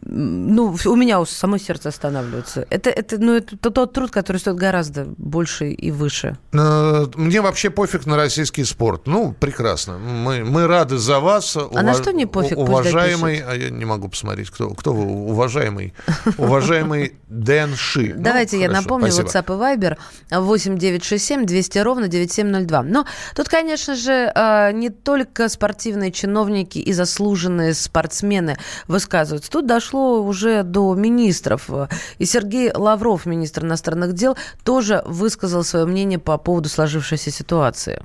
ну, 0.02 0.76
у 0.86 0.96
меня 0.96 1.20
у 1.20 1.26
самой 1.26 1.60
сердце 1.60 1.90
останавливается. 1.90 2.66
Это, 2.70 2.90
это, 2.90 3.18
ну, 3.18 3.34
это 3.36 3.58
тот- 3.58 3.94
труд, 3.94 4.12
который 4.12 4.38
стоит 4.38 4.58
гораздо 4.58 5.06
больше 5.18 5.72
и 5.72 5.92
выше. 5.92 6.38
Э, 6.54 7.06
Мне 7.16 7.42
вообще 7.42 7.70
пофиг 7.70 8.06
на 8.06 8.16
российский 8.16 8.64
спорт. 8.64 9.08
Ну, 9.08 9.34
прекрасно. 9.34 9.98
Мы, 9.98 10.44
мы 10.44 10.68
рады 10.68 10.98
за 10.98 11.20
вас. 11.20 11.56
А 11.58 11.82
на 11.82 11.94
что 11.94 12.12
не 12.12 12.26
пофиг? 12.26 12.58
Уважаемый, 12.58 13.40
а 13.40 13.56
я 13.56 13.70
не 13.70 13.86
могу 13.86 14.08
посмотреть, 14.10 14.50
кто, 14.50 14.70
кто 14.72 14.94
вы, 14.94 15.06
уважаемый, 15.06 15.94
уважаемый 16.38 17.14
Дэн 17.30 17.76
Ши. 17.76 18.14
Ну, 18.16 18.24
Давайте 18.24 18.60
я 18.60 18.68
хорошо, 18.68 18.82
напомню, 18.84 19.12
спасибо. 19.12 19.30
WhatsApp 19.30 19.74
и 19.74 19.78
Viber 19.78 19.98
8 20.32 20.78
967 20.78 21.46
200 21.46 21.78
ровно 21.80 22.08
9702. 22.08 22.84
Но 22.84 23.06
тут, 23.36 23.50
конечно 23.50 23.96
же, 23.96 24.32
э, 24.34 24.72
не 24.74 24.90
только 24.90 25.50
спортивные 25.50 26.12
чиновники 26.12 26.78
и 26.80 26.94
заслуженные 26.94 27.74
спортсмены 27.74 28.58
высказываются. 28.88 29.52
Тут 29.52 29.66
дошло 29.78 30.24
уже 30.24 30.64
до 30.64 30.96
министров. 30.96 31.70
И 32.18 32.26
Сергей 32.26 32.72
Лавров, 32.74 33.28
министр 33.28 33.64
иностранных 33.64 34.14
дел, 34.14 34.36
тоже 34.64 35.04
высказал 35.06 35.64
свое 35.64 35.86
мнение 35.86 36.18
по 36.18 36.38
поводу 36.40 36.68
сложившейся 36.68 37.30
ситуации. 37.32 38.02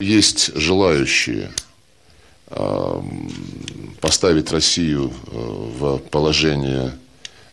Есть 0.00 0.54
желающие 0.54 1.50
эм, 2.50 3.32
поставить 4.00 4.52
Россию 4.52 5.10
э, 5.10 5.30
в 5.78 5.98
положение 6.10 6.92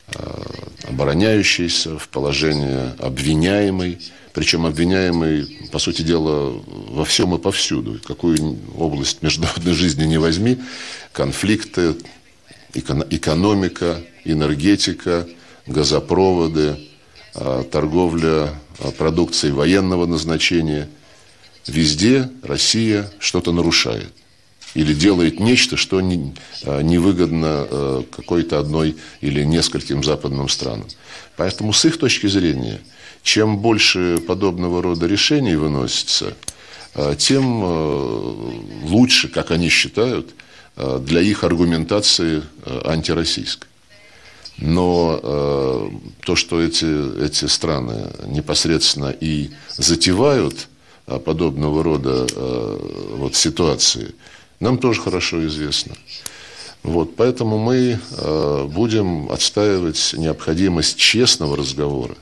э, 0.08 0.44
обороняющейся, 0.90 1.98
в 1.98 2.10
положение 2.10 2.96
обвиняемой. 3.00 3.98
Причем 4.34 4.66
обвиняемый, 4.66 5.70
по 5.72 5.80
сути 5.80 6.02
дела, 6.02 6.62
во 6.68 7.06
всем 7.06 7.34
и 7.34 7.38
повсюду. 7.38 8.00
Какую 8.06 8.58
область 8.78 9.22
международной 9.24 9.74
жизни 9.74 10.06
не 10.06 10.20
возьми, 10.20 10.58
конфликты, 11.14 11.96
экономика, 12.74 14.02
энергетика, 14.26 15.28
газопроводы, 15.68 16.78
э, 17.36 17.64
торговля 17.72 18.56
э, 18.80 18.92
продукцией 18.92 19.54
военного 19.54 20.06
назначения. 20.06 20.90
Везде 21.68 22.30
Россия 22.44 23.12
что-то 23.20 23.52
нарушает 23.52 24.12
или 24.74 24.94
делает 24.94 25.40
нечто, 25.40 25.76
что 25.76 26.00
э, 26.00 26.04
невыгодно 26.04 28.04
какой-то 28.16 28.60
одной 28.60 28.96
или 29.22 29.44
нескольким 29.44 30.04
западным 30.04 30.50
странам. 30.50 30.88
Поэтому 31.36 31.74
с 31.74 31.84
их 31.86 31.98
точки 31.98 32.28
зрения, 32.28 32.80
чем 33.24 33.58
больше 33.58 34.20
подобного 34.26 34.82
рода 34.82 35.08
решений 35.08 35.56
выносится, 35.56 36.34
тем 37.20 37.64
лучше, 38.86 39.28
как 39.28 39.52
они 39.52 39.70
считают, 39.70 40.34
для 41.00 41.22
их 41.22 41.44
аргументации 41.44 42.44
э, 42.66 42.82
антироссийской. 42.86 43.68
Но 44.58 45.20
э, 45.22 45.90
то, 46.26 46.36
что 46.36 46.62
эти, 46.62 47.24
эти 47.24 47.46
страны 47.46 48.12
непосредственно 48.26 49.10
и 49.10 49.52
затевают 49.76 50.68
э, 51.06 51.20
подобного 51.20 51.84
рода 51.84 52.28
э, 52.30 52.80
вот, 53.18 53.36
ситуации, 53.36 54.16
нам 54.60 54.78
тоже 54.78 55.02
хорошо 55.02 55.46
известно. 55.46 55.96
Вот, 56.84 57.16
поэтому 57.16 57.58
мы 57.58 58.00
э, 58.10 58.68
будем 58.70 59.32
отстаивать 59.32 60.14
необходимость 60.18 60.98
честного 60.98 61.58
разговора 61.58 62.16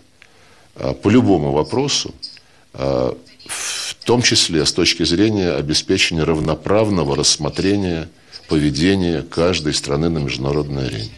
э, 0.76 0.94
по 0.94 1.10
любому 1.10 1.52
вопросу, 1.52 2.14
э, 2.74 3.14
в 4.06 4.08
том 4.08 4.22
числе 4.22 4.64
с 4.68 4.72
точки 4.72 5.02
зрения 5.02 5.54
обеспечения 5.54 6.22
равноправного 6.22 7.16
рассмотрения 7.16 8.08
поведения 8.48 9.24
каждой 9.24 9.74
страны 9.74 10.10
на 10.10 10.20
международной 10.20 10.86
арене. 10.86 11.10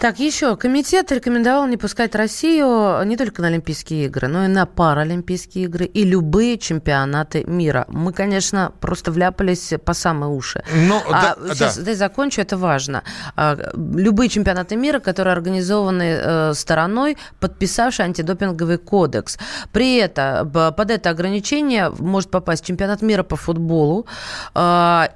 Так, 0.00 0.20
еще 0.20 0.56
комитет 0.56 1.10
рекомендовал 1.10 1.66
не 1.66 1.76
пускать 1.76 2.14
Россию 2.14 3.02
не 3.04 3.16
только 3.16 3.42
на 3.42 3.48
Олимпийские 3.48 4.04
игры, 4.04 4.28
но 4.28 4.44
и 4.44 4.48
на 4.48 4.64
Паралимпийские 4.64 5.64
игры 5.64 5.86
и 5.86 6.04
любые 6.04 6.56
чемпионаты 6.56 7.42
мира. 7.44 7.84
Мы, 7.88 8.12
конечно, 8.12 8.72
просто 8.80 9.10
вляпались 9.10 9.72
по 9.84 9.94
самые 9.94 10.30
уши. 10.30 10.62
Ну, 10.72 11.02
А, 11.10 11.34
да, 11.34 11.54
сейчас 11.54 11.78
да. 11.78 11.82
дай 11.82 11.94
закончу, 11.96 12.40
это 12.40 12.56
важно. 12.56 13.02
А, 13.34 13.56
Любые 13.74 14.28
чемпионаты 14.28 14.76
мира, 14.76 15.00
которые 15.00 15.32
организованы 15.32 16.20
э, 16.22 16.54
стороной, 16.54 17.16
подписавшей 17.40 18.04
антидопинговый 18.04 18.78
кодекс. 18.78 19.36
При 19.72 19.96
этом 19.96 20.48
под 20.50 20.90
это 20.92 21.10
ограничение 21.10 21.90
может 21.98 22.30
попасть 22.30 22.64
чемпионат 22.64 23.02
мира 23.02 23.24
по 23.24 23.34
футболу, 23.34 24.06
а, 24.54 25.08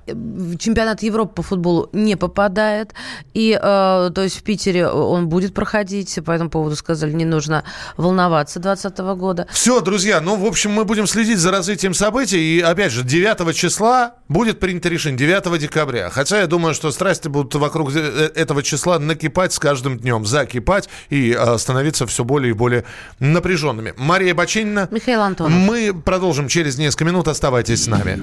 чемпионат 0.59 1.05
Европы 1.05 1.35
по 1.35 1.42
футболу 1.42 1.88
не 1.92 2.16
попадает. 2.16 2.95
И, 3.33 3.53
э, 3.53 4.11
то 4.12 4.23
есть 4.23 4.40
в 4.40 4.42
Питере 4.42 4.71
Питере 4.72 4.88
он 4.88 5.28
будет 5.28 5.54
проходить. 5.54 6.18
По 6.24 6.32
этому 6.32 6.50
поводу 6.50 6.76
сказали, 6.76 7.12
не 7.12 7.24
нужно 7.24 7.64
волноваться 7.96 8.58
2020 8.58 9.18
года. 9.18 9.46
Все, 9.52 9.80
друзья, 9.80 10.20
ну, 10.20 10.37
в 10.37 10.46
общем, 10.46 10.72
мы 10.72 10.85
будем 10.85 11.06
следить 11.06 11.38
за 11.38 11.50
развитием 11.50 11.94
событий. 11.94 12.56
И, 12.56 12.61
опять 12.61 12.92
же, 12.92 13.02
9 13.04 13.54
числа 13.54 14.14
будет 14.28 14.61
принято 14.61 14.88
решение, 14.88 15.18
9 15.18 15.58
декабря. 15.58 16.11
Хотя 16.11 16.40
я 16.40 16.46
думаю, 16.46 16.74
что 16.74 16.90
страсти 16.90 17.28
будут 17.28 17.54
вокруг 17.54 17.94
э, 17.94 18.30
этого 18.35 18.62
числа 18.62 18.98
накипать 18.98 19.52
с 19.52 19.58
каждым 19.58 19.98
днем, 19.98 20.24
закипать 20.24 20.88
и 21.11 21.37
э, 21.38 21.58
становиться 21.58 22.06
все 22.06 22.24
более 22.24 22.50
и 22.50 22.54
более 22.54 22.85
напряженными. 23.18 23.94
Мария 23.96 24.35
Бачинина. 24.35 24.88
Михаил 24.90 25.20
Антонов. 25.20 25.52
Мы 25.52 25.92
продолжим 25.94 26.48
через 26.48 26.78
несколько 26.78 27.04
минут. 27.04 27.28
Оставайтесь 27.28 27.85
с 27.85 27.87
нами. 27.88 28.22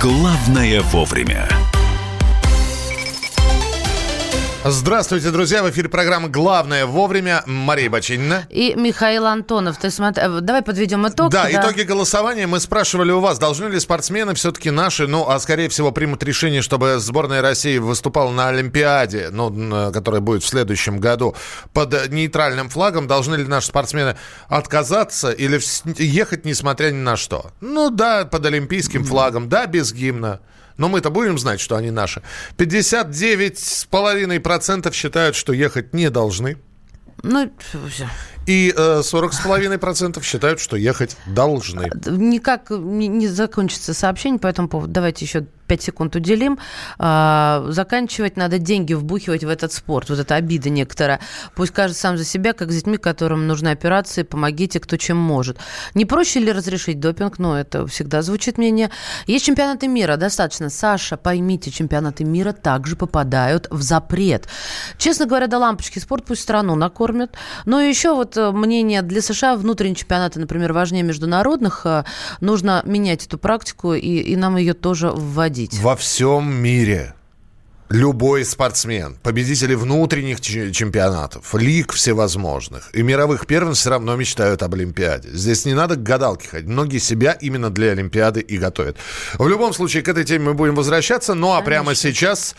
«Главное 0.00 0.80
вовремя». 0.80 1.69
Здравствуйте, 4.62 5.30
друзья. 5.30 5.62
В 5.62 5.70
эфире 5.70 5.88
программа 5.88 6.28
«Главное 6.28 6.84
вовремя». 6.84 7.42
Мария 7.46 7.88
Бачинина. 7.88 8.46
И 8.50 8.74
Михаил 8.74 9.24
Антонов. 9.24 9.78
Ты 9.78 9.90
смотри, 9.90 10.22
э, 10.22 10.40
давай 10.42 10.60
подведем 10.60 11.08
итог. 11.08 11.32
Да, 11.32 11.50
итоги 11.50 11.80
голосования. 11.80 12.46
Мы 12.46 12.60
спрашивали 12.60 13.10
у 13.10 13.20
вас, 13.20 13.38
должны 13.38 13.68
ли 13.68 13.80
спортсмены 13.80 14.34
все-таки 14.34 14.70
наши, 14.70 15.06
ну, 15.06 15.26
а 15.26 15.40
скорее 15.40 15.70
всего 15.70 15.92
примут 15.92 16.22
решение, 16.22 16.60
чтобы 16.60 16.98
сборная 16.98 17.40
России 17.40 17.78
выступала 17.78 18.30
на 18.32 18.48
Олимпиаде, 18.48 19.30
ну, 19.32 19.90
которая 19.92 20.20
будет 20.20 20.42
в 20.42 20.46
следующем 20.46 20.98
году, 20.98 21.34
под 21.72 22.10
нейтральным 22.10 22.68
флагом. 22.68 23.06
Должны 23.06 23.36
ли 23.36 23.44
наши 23.44 23.68
спортсмены 23.68 24.18
отказаться 24.48 25.30
или 25.30 25.58
ехать 26.02 26.44
несмотря 26.44 26.90
ни 26.90 26.98
на 26.98 27.16
что? 27.16 27.50
Ну, 27.62 27.88
да, 27.88 28.26
под 28.26 28.44
олимпийским 28.44 29.04
флагом, 29.04 29.48
да, 29.48 29.64
без 29.64 29.94
гимна. 29.94 30.40
Но 30.80 30.88
мы-то 30.88 31.10
будем 31.10 31.38
знать, 31.38 31.60
что 31.60 31.76
они 31.76 31.90
наши. 31.90 32.22
59,5% 32.56 34.94
считают, 34.94 35.36
что 35.36 35.52
ехать 35.52 35.92
не 35.92 36.08
должны. 36.08 36.56
Ну, 37.22 37.52
все. 37.88 38.08
И 38.46 38.72
э, 38.76 39.00
40,5% 39.00 40.22
считают, 40.22 40.60
что 40.60 40.76
ехать 40.76 41.16
должны. 41.26 41.90
Никак 42.06 42.70
не, 42.70 43.28
закончится 43.28 43.94
сообщение 43.94 44.40
по 44.40 44.46
этому 44.46 44.68
поводу. 44.68 44.92
Давайте 44.92 45.24
еще 45.24 45.46
5 45.70 45.82
секунд 45.82 46.16
уделим. 46.16 46.58
А, 46.98 47.64
заканчивать 47.68 48.36
надо 48.36 48.58
деньги 48.58 48.92
вбухивать 48.92 49.44
в 49.44 49.48
этот 49.48 49.72
спорт. 49.72 50.10
Вот 50.10 50.18
это 50.18 50.34
обида 50.34 50.68
некоторая. 50.68 51.20
Пусть 51.54 51.72
каждый 51.72 51.94
сам 51.94 52.18
за 52.18 52.24
себя, 52.24 52.54
как 52.54 52.72
с 52.72 52.74
детьми, 52.74 52.96
которым 52.96 53.46
нужны 53.46 53.68
операции, 53.68 54.24
помогите, 54.24 54.80
кто 54.80 54.96
чем 54.96 55.16
может. 55.16 55.58
Не 55.94 56.06
проще 56.06 56.40
ли 56.40 56.50
разрешить 56.50 56.98
допинг? 56.98 57.38
Ну, 57.38 57.54
это 57.54 57.86
всегда 57.86 58.22
звучит 58.22 58.58
мнение. 58.58 58.90
Есть 59.28 59.44
чемпионаты 59.44 59.86
мира, 59.86 60.16
достаточно. 60.16 60.70
Саша, 60.70 61.16
поймите, 61.16 61.70
чемпионаты 61.70 62.24
мира 62.24 62.50
также 62.50 62.96
попадают 62.96 63.68
в 63.70 63.80
запрет. 63.80 64.48
Честно 64.98 65.26
говоря, 65.26 65.46
до 65.46 65.58
лампочки 65.58 66.00
спорт 66.00 66.24
пусть 66.24 66.42
страну 66.42 66.74
накормят. 66.74 67.36
Но 67.64 67.80
еще 67.80 68.12
вот 68.12 68.29
э, 68.36 68.50
мнение 68.52 69.02
для 69.02 69.22
США 69.22 69.56
внутренние 69.56 69.96
чемпионаты, 69.96 70.40
например, 70.40 70.72
важнее 70.72 71.02
международных. 71.02 71.82
Э, 71.84 72.04
нужно 72.40 72.82
менять 72.84 73.26
эту 73.26 73.38
практику, 73.38 73.94
и, 73.94 74.20
и 74.20 74.36
нам 74.36 74.56
ее 74.56 74.74
тоже 74.74 75.10
вводить. 75.10 75.78
Во 75.80 75.96
всем 75.96 76.52
мире 76.52 77.14
любой 77.90 78.44
спортсмен, 78.44 79.16
победители 79.22 79.74
внутренних 79.74 80.40
чемпионатов, 80.40 81.54
лиг 81.54 81.92
всевозможных 81.92 82.94
и 82.94 83.02
мировых 83.02 83.46
первенств 83.46 83.82
все 83.82 83.90
равно 83.90 84.16
мечтают 84.16 84.62
об 84.62 84.74
Олимпиаде. 84.74 85.28
Здесь 85.32 85.64
не 85.64 85.74
надо 85.74 85.96
к 85.96 86.02
гадалке 86.02 86.48
ходить. 86.48 86.68
Многие 86.68 86.98
себя 86.98 87.32
именно 87.32 87.68
для 87.68 87.90
Олимпиады 87.90 88.40
и 88.40 88.58
готовят. 88.58 88.96
В 89.34 89.46
любом 89.46 89.74
случае, 89.74 90.02
к 90.02 90.08
этой 90.08 90.24
теме 90.24 90.46
мы 90.46 90.54
будем 90.54 90.76
возвращаться. 90.76 91.34
Ну 91.34 91.48
а 91.48 91.56
Конечно. 91.56 91.66
прямо 91.66 91.94
сейчас 91.96 92.54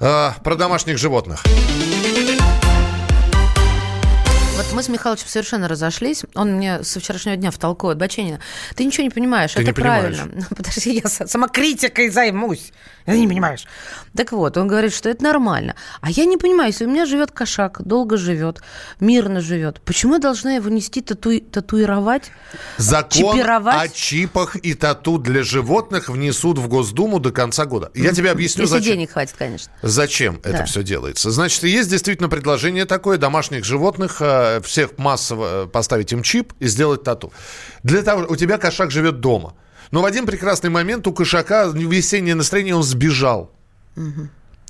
э, 0.00 0.30
про 0.42 0.56
домашних 0.56 0.98
животных. 0.98 1.44
Вот 4.56 4.65
мы 4.76 4.82
с 4.82 4.88
Михалычем 4.90 5.26
совершенно 5.26 5.68
разошлись. 5.68 6.24
Он 6.34 6.52
мне 6.56 6.82
со 6.84 7.00
вчерашнего 7.00 7.34
дня 7.36 7.50
втолковывает. 7.50 7.98
Баченина, 7.98 8.40
ты 8.74 8.84
ничего 8.84 9.04
не 9.04 9.10
понимаешь, 9.10 9.54
ты 9.54 9.62
это 9.62 9.70
не 9.70 9.72
правильно. 9.72 10.24
Понимаешь. 10.24 10.48
Подожди, 10.56 11.00
я 11.02 11.08
самокритикой 11.08 12.10
займусь. 12.10 12.72
Ты 13.06 13.20
не 13.20 13.28
понимаешь. 13.28 13.66
Так 14.16 14.32
вот, 14.32 14.56
он 14.56 14.66
говорит, 14.66 14.92
что 14.92 15.08
это 15.08 15.22
нормально. 15.22 15.76
А 16.00 16.10
я 16.10 16.24
не 16.24 16.36
понимаю, 16.36 16.72
если 16.72 16.84
у 16.84 16.90
меня 16.90 17.06
живет 17.06 17.30
кошак, 17.30 17.80
долго 17.82 18.16
живет, 18.16 18.62
мирно 19.00 19.40
живет, 19.40 19.80
почему 19.80 20.14
я 20.14 20.18
должна 20.18 20.54
его 20.54 20.68
нести 20.68 21.00
тату... 21.00 21.40
татуировать? 21.40 22.32
Закон 22.78 23.36
чипировать? 23.36 23.74
о 23.76 23.88
чипах 23.88 24.56
и 24.56 24.74
тату 24.74 25.18
для 25.18 25.42
животных 25.42 26.08
внесут 26.08 26.58
в 26.58 26.68
Госдуму 26.68 27.20
до 27.20 27.30
конца 27.30 27.64
года. 27.64 27.90
Я 27.94 28.12
тебе 28.12 28.30
объясню, 28.30 28.62
Если 28.62 28.78
зачем. 28.78 28.92
денег 28.94 29.12
хватит, 29.12 29.36
конечно. 29.38 29.72
Зачем 29.82 30.40
Да. 30.42 30.50
это 30.50 30.64
все 30.64 30.82
делается? 30.82 31.30
Значит, 31.30 31.62
есть 31.62 31.88
действительно 31.88 32.28
предложение 32.28 32.86
такое 32.86 33.18
домашних 33.18 33.64
животных, 33.64 34.16
э, 34.20 34.60
всех 34.66 34.98
массово 34.98 35.64
э, 35.64 35.66
поставить 35.66 36.12
им 36.12 36.22
чип 36.22 36.52
и 36.60 36.66
сделать 36.66 37.02
тату. 37.02 37.32
Для 37.82 38.02
того, 38.02 38.26
у 38.28 38.36
тебя 38.36 38.58
кошак 38.58 38.90
живет 38.90 39.20
дома. 39.20 39.54
Но 39.90 40.02
в 40.02 40.04
один 40.04 40.26
прекрасный 40.26 40.70
момент 40.70 41.06
у 41.06 41.12
кошака 41.12 41.66
весеннее 41.66 42.34
настроение, 42.34 42.74
он 42.74 42.82
сбежал. 42.82 43.52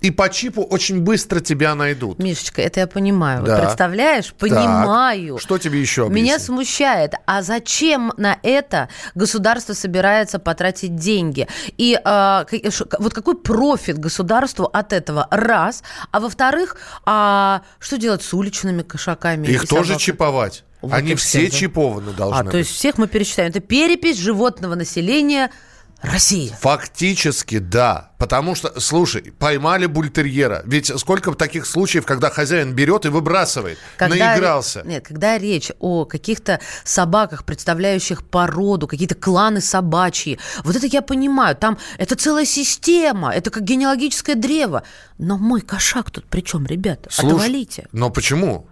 И 0.07 0.11
по 0.12 0.29
чипу 0.29 0.62
очень 0.62 1.01
быстро 1.01 1.40
тебя 1.40 1.75
найдут. 1.75 2.19
Мишечка, 2.21 2.62
это 2.62 2.81
я 2.81 2.87
понимаю. 2.87 3.42
Да. 3.45 3.59
представляешь? 3.59 4.27
Так, 4.27 4.37
Понимаю. 4.38 5.38
Что 5.38 5.59
тебе 5.59 5.81
еще 5.81 6.03
Меня 6.03 6.35
объяснить? 6.35 6.42
смущает, 6.42 7.14
а 7.27 7.42
зачем 7.42 8.12
на 8.16 8.38
это 8.45 8.88
государство 9.16 9.73
собирается 9.73 10.38
потратить 10.38 10.95
деньги? 10.95 11.49
И 11.77 11.99
ш- 12.05 12.87
вот 12.99 13.14
какой 13.14 13.37
профит 13.37 13.99
государству 13.99 14.66
от 14.66 14.92
этого? 14.92 15.27
Раз. 15.31 15.83
А 16.12 16.21
во-вторых, 16.21 16.77
а 17.05 17.62
что 17.81 17.99
делать 17.99 18.23
с 18.23 18.33
уличными 18.33 18.83
кошаками? 18.83 19.47
Их 19.49 19.62
тоже 19.66 19.88
собаками? 19.95 19.99
чиповать. 19.99 20.64
Вот 20.83 20.92
Они 20.92 21.14
все 21.16 21.38
всех, 21.40 21.51
да? 21.51 21.57
чипованы 21.57 22.12
должны 22.12 22.38
А, 22.38 22.42
быть. 22.45 22.53
то 22.53 22.59
есть 22.59 22.71
всех 22.71 22.99
мы 22.99 23.09
пересчитаем. 23.09 23.49
Это 23.51 23.61
перепись 23.61 24.19
животного 24.19 24.75
населения 24.77 25.51
России. 26.02 26.54
Фактически, 26.61 27.59
да. 27.59 28.11
Потому 28.18 28.54
что, 28.54 28.78
слушай, 28.80 29.32
поймали 29.38 29.87
бультерьера. 29.87 30.62
Ведь 30.64 30.87
сколько 30.98 31.32
таких 31.35 31.66
случаев, 31.66 32.06
когда 32.06 32.30
хозяин 32.30 32.72
берет 32.72 33.04
и 33.06 33.09
выбрасывает. 33.09 33.78
Наигрался. 34.00 34.82
Нет, 34.85 35.06
когда 35.06 35.38
речь 35.38 35.70
о 35.80 36.04
каких-то 36.04 36.61
собаках, 36.85 37.44
представляющих 37.44 38.24
породу, 38.24 38.87
какие-то 38.87 39.14
кланы 39.14 39.61
собачьи, 39.61 40.38
вот 40.64 40.76
это 40.76 40.87
я 40.87 41.02
понимаю, 41.02 41.56
там 41.56 41.78
это 41.98 42.16
целая 42.16 42.44
система, 42.44 43.35
это 43.35 43.50
как 43.50 43.64
генеалогическое 43.64 44.35
древо. 44.35 44.82
Но 45.18 45.37
мой 45.38 45.61
кошак 45.61 46.11
тут 46.11 46.26
при 46.26 46.40
чем, 46.40 46.66
ребята? 46.66 47.09
Слушай, 47.12 47.35
Отвалите. 47.35 47.88
Но 47.92 48.11
почему? 48.11 48.68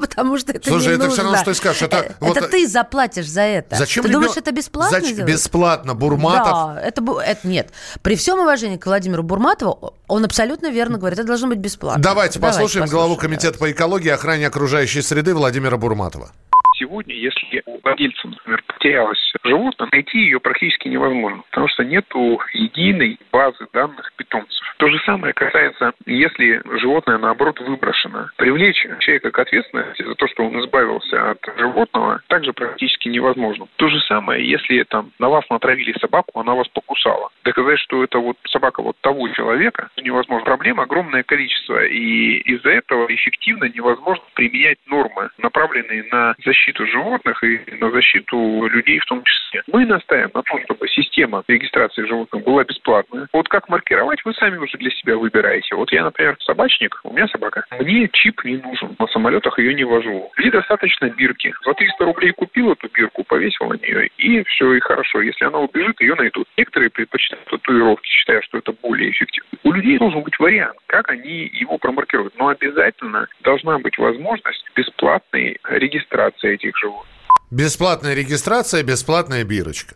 Потому 0.00 0.38
что 0.38 0.52
это 0.52 0.68
Слушай, 0.68 0.88
не 0.88 0.94
это 0.94 1.08
все 1.08 1.22
равно, 1.22 1.30
нужно. 1.32 1.38
что 1.42 1.50
ты 1.52 1.54
скажешь. 1.56 1.82
Это 1.82 1.96
Э, 1.98 2.12
вот- 2.20 2.36
это 2.36 2.48
ты 2.48 2.66
заплатишь 2.66 3.28
за 3.28 3.42
это. 3.42 3.76
Зачем 3.76 4.02
ты 4.02 4.08
ребен- 4.08 4.20
думаешь, 4.20 4.36
это 4.36 4.52
бесплатно 4.52 5.00
Зач-? 5.00 5.12
Бесплатно. 5.24 5.94
Бурматов. 5.94 6.44
Да, 6.74 6.80
это, 6.82 7.02
это 7.24 7.48
нет. 7.48 7.70
При 8.02 8.16
всем 8.16 8.38
уважении 8.40 8.76
к 8.76 8.86
Владимиру 8.86 9.22
Владимирову, 9.22 9.94
он 10.06 10.24
абсолютно 10.24 10.70
верно 10.70 10.98
говорит, 10.98 11.18
это 11.18 11.28
должно 11.28 11.48
быть 11.48 11.58
бесплатно. 11.58 12.02
Давайте, 12.02 12.38
послушаем 12.40 12.86
главу 12.86 13.14
послушаем, 13.14 13.32
комитета 13.32 13.58
по 13.58 13.70
экологии 13.70 14.08
и 14.08 14.10
охране 14.10 14.46
окружающей 14.46 15.02
среды 15.02 15.34
Владимира 15.34 15.76
Бурматова. 15.76 16.30
Сегодня, 16.78 17.14
если 17.14 17.62
у 17.66 17.80
владельца, 17.82 18.28
например, 18.28 18.62
потерялось 18.66 19.32
животное, 19.42 19.88
найти 19.90 20.18
ее 20.18 20.38
практически 20.38 20.86
невозможно, 20.88 21.42
потому 21.50 21.66
что 21.68 21.84
нету 21.84 22.40
единой 22.52 23.18
базы 23.32 23.66
данных 23.72 24.12
питомцев. 24.16 24.58
То 24.78 24.88
же 24.88 24.98
самое 25.00 25.34
касается, 25.34 25.92
если 26.06 26.62
животное, 26.78 27.18
наоборот, 27.18 27.58
выброшено. 27.60 28.28
Привлечь 28.36 28.86
человека 29.00 29.32
к 29.32 29.38
ответственности 29.40 30.04
за 30.04 30.14
то, 30.14 30.28
что 30.28 30.44
он 30.44 30.60
избавился 30.60 31.30
от 31.30 31.38
животного, 31.56 32.22
также 32.28 32.52
практически 32.52 33.08
невозможно. 33.08 33.66
То 33.76 33.88
же 33.88 33.98
самое, 34.02 34.48
если 34.48 34.84
там 34.84 35.10
на 35.18 35.28
вас 35.28 35.44
натравили 35.50 35.98
собаку, 35.98 36.38
она 36.38 36.54
вас 36.54 36.68
покусала. 36.68 37.30
Доказать, 37.42 37.80
что 37.80 38.04
это 38.04 38.20
вот 38.20 38.36
собака 38.48 38.82
вот 38.82 38.96
того 39.00 39.28
человека, 39.30 39.88
невозможно. 40.00 40.44
Проблем 40.44 40.78
огромное 40.78 41.24
количество, 41.24 41.84
и 41.84 42.38
из-за 42.38 42.70
этого 42.70 43.12
эффективно 43.12 43.64
невозможно 43.64 44.24
применять 44.34 44.78
нормы, 44.86 45.30
направленные 45.38 46.04
на 46.04 46.36
защиту 46.44 46.67
животных 46.76 47.42
и 47.42 47.60
на 47.80 47.90
защиту 47.90 48.66
людей 48.66 48.98
в 48.98 49.04
том 49.06 49.22
числе. 49.24 49.62
Мы 49.66 49.86
настаиваем 49.86 50.30
на 50.34 50.42
том, 50.42 50.60
чтобы 50.64 50.88
система 50.88 51.42
регистрации 51.48 52.06
животных 52.06 52.44
была 52.44 52.64
бесплатная. 52.64 53.28
Вот 53.32 53.48
как 53.48 53.68
маркировать, 53.68 54.24
вы 54.24 54.34
сами 54.34 54.56
уже 54.58 54.76
для 54.78 54.90
себя 54.90 55.16
выбираете. 55.16 55.74
Вот 55.74 55.92
я, 55.92 56.04
например, 56.04 56.36
собачник, 56.40 57.00
у 57.04 57.12
меня 57.12 57.28
собака. 57.28 57.64
Мне 57.78 58.08
чип 58.12 58.44
не 58.44 58.56
нужен. 58.56 58.96
На 58.98 59.06
самолетах 59.08 59.58
ее 59.58 59.74
не 59.74 59.84
вожу. 59.84 60.30
Мне 60.36 60.50
достаточно 60.50 61.08
бирки. 61.10 61.54
За 61.64 61.74
300 61.74 62.04
рублей 62.04 62.32
купил 62.32 62.72
эту 62.72 62.88
бирку, 62.88 63.24
повесил 63.24 63.66
на 63.66 63.74
нее, 63.74 64.08
и 64.18 64.42
все, 64.44 64.74
и 64.74 64.80
хорошо. 64.80 65.20
Если 65.22 65.44
она 65.44 65.58
убежит, 65.58 66.00
ее 66.00 66.14
найдут. 66.14 66.46
Некоторые 66.56 66.90
предпочитают 66.90 67.44
татуировки, 67.46 68.08
считая, 68.08 68.40
что 68.42 68.58
это 68.58 68.72
более 68.72 69.10
эффективно. 69.10 69.58
У 69.64 69.72
людей 69.72 69.98
должен 69.98 70.22
быть 70.22 70.38
вариант, 70.38 70.76
как 70.86 71.10
они 71.10 71.50
его 71.52 71.78
промаркируют. 71.78 72.34
Но 72.38 72.48
обязательно 72.48 73.26
должна 73.42 73.78
быть 73.78 73.98
возможность 73.98 74.64
бесплатной 74.74 75.58
регистрации 75.64 76.57
этих 76.58 76.76
животных. 76.76 77.18
Бесплатная 77.50 78.12
регистрация, 78.12 78.82
бесплатная 78.82 79.42
бирочка. 79.42 79.94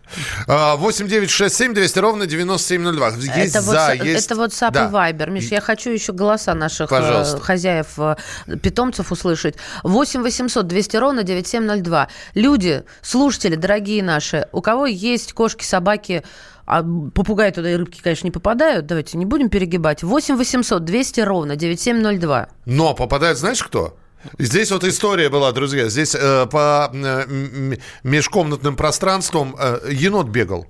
А, 0.49 0.77
8 0.77 1.07
9 1.07 1.29
6 1.29 1.55
7 1.55 1.75
200 1.75 1.99
ровно 1.99 2.27
9702. 2.27 3.09
Есть 3.11 3.55
это, 3.55 3.61
за, 3.61 3.95
вот, 3.99 4.05
есть... 4.07 4.27
это 4.27 4.37
вот 4.37 4.53
SAP 4.53 4.71
да. 4.71 4.87
и 4.87 4.91
Viber. 4.91 5.31
Миш, 5.31 5.49
я 5.51 5.61
хочу 5.61 5.91
еще 5.91 6.15
голоса 6.15 6.55
наших 6.55 6.91
э, 6.91 6.95
Пожалуйста. 6.95 7.41
хозяев, 7.41 7.99
э, 7.99 8.17
питомцев 8.63 9.13
услышать. 9.13 9.57
8 9.83 10.23
800 10.23 10.67
200 10.67 10.97
ровно 10.97 11.25
9702. 11.25 12.09
Люди, 12.35 12.85
слушатели, 13.03 13.57
дорогие 13.57 14.03
наши, 14.03 14.49
у 14.53 14.63
кого 14.63 14.87
есть 14.87 15.35
кошки, 15.35 15.65
собаки, 15.65 16.23
а 16.65 16.83
попугаи 16.83 17.51
туда 17.51 17.71
и 17.71 17.77
рыбки, 17.77 18.01
конечно, 18.01 18.27
не 18.27 18.31
попадают. 18.31 18.87
Давайте 18.87 19.19
не 19.19 19.27
будем 19.27 19.51
перегибать. 19.51 20.03
8 20.03 20.37
800 20.37 20.83
200 20.83 21.21
ровно 21.21 21.57
9702. 21.57 22.49
Но 22.65 22.95
попадает, 22.95 23.37
знаешь 23.37 23.63
кто? 23.63 23.99
Здесь 24.39 24.71
вот 24.71 24.85
история 24.85 25.29
была, 25.29 25.53
друзья. 25.53 25.89
Здесь 25.89 26.15
э, 26.15 26.47
по 26.47 26.91
э, 26.93 27.77
межкомнатным 28.03 28.77
пространствам 28.77 29.57
э, 29.59 29.89
енот 29.91 30.29
бегал. 30.29 30.67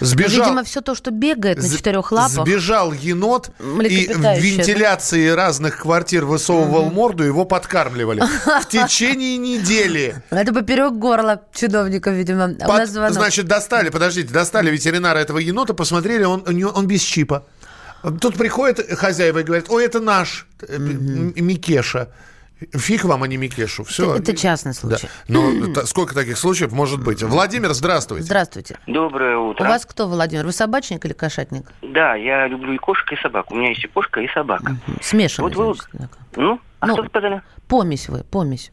Сбежал, 0.00 0.46
Видимо, 0.46 0.64
все 0.64 0.80
то, 0.80 0.94
что 0.94 1.10
бегает 1.10 1.58
на 1.58 1.68
четырех 1.68 2.12
лапах. 2.12 2.46
Сбежал 2.46 2.92
енот 2.92 3.50
и 3.58 3.62
в 3.62 3.76
Млекопитающее, 3.76 4.22
да? 4.22 4.34
вентиляции 4.38 5.28
разных 5.28 5.78
квартир 5.78 6.24
высовывал 6.24 6.90
морду, 6.90 7.24
его 7.24 7.44
подкармливали. 7.44 8.20
В 8.62 8.68
течение 8.68 9.36
недели. 9.36 10.22
Это 10.30 10.52
поперек 10.52 10.94
горла 10.94 11.42
чиновников, 11.52 12.14
видимо. 12.14 12.54
Под- 12.54 12.88
значит, 12.88 13.46
достали, 13.46 13.90
подождите, 13.90 14.32
достали 14.32 14.70
ветеринара 14.70 15.18
этого 15.18 15.38
енота, 15.38 15.74
посмотрели, 15.74 16.24
он, 16.24 16.86
без 16.86 17.02
чипа. 17.02 17.44
Тут 18.20 18.36
приходят 18.36 18.80
хозяева 18.96 19.40
и 19.40 19.42
говорят, 19.42 19.66
ой, 19.68 19.84
это 19.84 19.98
наш 19.98 20.46
э, 20.60 20.78
Микеша. 20.78 22.10
Фиг 22.72 23.04
вам, 23.04 23.22
а 23.22 23.28
не 23.28 23.36
Микешу. 23.36 23.84
Все. 23.84 24.16
Это 24.16 24.36
частный 24.36 24.74
случай. 24.74 25.08
Ну, 25.28 25.72
та- 25.74 25.86
сколько 25.86 26.14
таких 26.14 26.36
случаев 26.38 26.72
может 26.72 27.02
быть? 27.02 27.22
Владимир, 27.22 27.72
здравствуйте. 27.72 28.24
Здравствуйте. 28.24 28.78
Доброе 28.86 29.36
У 29.36 29.48
утро. 29.50 29.64
вас 29.68 29.86
кто, 29.86 30.08
Владимир? 30.08 30.44
Вы 30.44 30.52
собачник 30.52 31.04
или 31.04 31.12
кошатник? 31.12 31.64
Да, 31.82 32.14
я 32.16 32.46
люблю 32.48 32.72
и 32.72 32.78
кошек, 32.78 33.10
и 33.12 33.16
собак. 33.16 33.50
У 33.52 33.54
меня 33.54 33.68
есть 33.70 33.84
и 33.84 33.86
кошка, 33.86 34.20
и 34.20 34.28
собака. 34.28 34.76
Смешанный, 35.00 35.48
Вот 35.48 35.56
вы- 35.56 35.74
значит, 35.74 35.88
так. 35.98 36.18
Ну, 36.36 36.60
а 36.80 36.86
Ну, 36.88 36.94
что 36.94 37.04
сказали? 37.06 37.42
Помесь 37.68 38.08
вы, 38.08 38.24
помесь. 38.24 38.70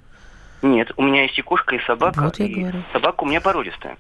Нет, 0.62 0.92
у 0.98 1.04
меня 1.04 1.24
есть 1.24 1.38
и 1.38 1.44
кошка, 1.44 1.76
и 1.76 1.80
собака. 1.86 2.22
Вот 2.24 2.40
я 2.40 2.46
и 2.48 2.54
говорю. 2.56 2.84
собака 2.92 3.24
у 3.24 3.28
меня 3.28 3.40
породистая. 3.42 3.98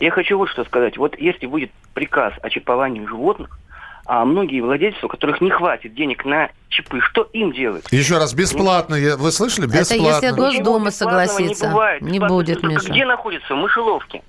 Я 0.00 0.10
хочу 0.12 0.38
вот 0.38 0.48
что 0.48 0.64
сказать. 0.64 0.96
Вот 0.96 1.18
если 1.18 1.46
будет 1.46 1.72
приказ 1.92 2.34
о 2.42 2.50
чиповании 2.50 3.04
животных, 3.04 3.58
а 4.06 4.24
многие 4.24 4.60
владельцы, 4.60 5.04
у 5.04 5.08
которых 5.08 5.40
не 5.40 5.50
хватит 5.50 5.94
денег 5.94 6.24
на 6.24 6.50
чипы, 6.68 7.00
что 7.00 7.22
им 7.32 7.52
делать? 7.52 7.86
Еще 7.90 8.18
раз, 8.18 8.34
бесплатно. 8.34 8.96
Вы 9.16 9.32
слышали? 9.32 9.66
Это 9.68 9.78
если 9.78 9.96
Бесплатно. 9.98 10.32
Госдума 10.32 10.90
согласится. 10.90 11.66
Не, 11.66 11.72
бывает. 11.72 12.02
Не 12.02 12.08
Бесплатно 12.18 12.36
будет, 12.36 12.62
Миша. 12.62 12.90
Где 12.90 13.04
находится? 13.06 13.54
В 13.54 13.58
мышеловке. 13.58 14.22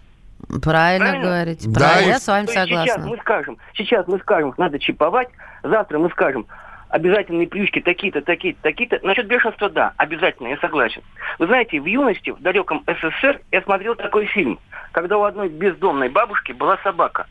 Правильно, 0.61 1.05
Правильно? 1.09 1.25
говорите. 1.25 1.69
Да, 1.69 1.79
Правильно, 1.79 2.09
я 2.11 2.19
с 2.19 2.27
вами 2.27 2.41
есть 2.43 2.53
Сейчас 2.53 2.69
согласна. 2.69 3.07
мы 3.07 3.17
скажем, 3.17 3.57
сейчас 3.73 4.07
мы 4.07 4.19
скажем, 4.19 4.53
надо 4.57 4.79
чиповать, 4.79 5.29
завтра 5.63 5.97
мы 5.97 6.09
скажем, 6.11 6.45
обязательные 6.89 7.47
привычки 7.47 7.81
такие-то, 7.81 8.21
такие-то, 8.21 8.59
такие-то. 8.61 8.99
Насчет 9.01 9.27
бешенства, 9.27 9.69
да, 9.69 9.93
обязательно, 9.97 10.49
я 10.49 10.57
согласен. 10.57 11.01
Вы 11.39 11.47
знаете, 11.47 11.81
в 11.81 11.85
юности, 11.85 12.29
в 12.29 12.41
далеком 12.41 12.83
СССР, 12.85 13.41
я 13.51 13.61
смотрел 13.63 13.95
такой 13.95 14.25
фильм, 14.27 14.59
когда 14.91 15.17
у 15.17 15.23
одной 15.23 15.49
бездомной 15.49 16.09
бабушки 16.09 16.51
была 16.51 16.77
собака. 16.83 17.25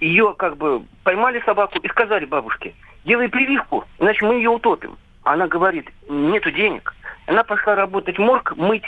Ее 0.00 0.34
как 0.38 0.56
бы 0.56 0.82
поймали 1.02 1.42
собаку 1.44 1.78
и 1.78 1.88
сказали 1.88 2.24
бабушке, 2.24 2.74
делай 3.04 3.28
прививку, 3.28 3.84
иначе 3.98 4.24
мы 4.24 4.34
ее 4.34 4.50
утопим. 4.50 4.96
Она 5.24 5.48
говорит, 5.48 5.86
нету 6.08 6.50
денег. 6.50 6.94
Она 7.26 7.44
пошла 7.44 7.74
работать 7.74 8.16
в 8.16 8.20
морг, 8.20 8.54
мыть 8.56 8.84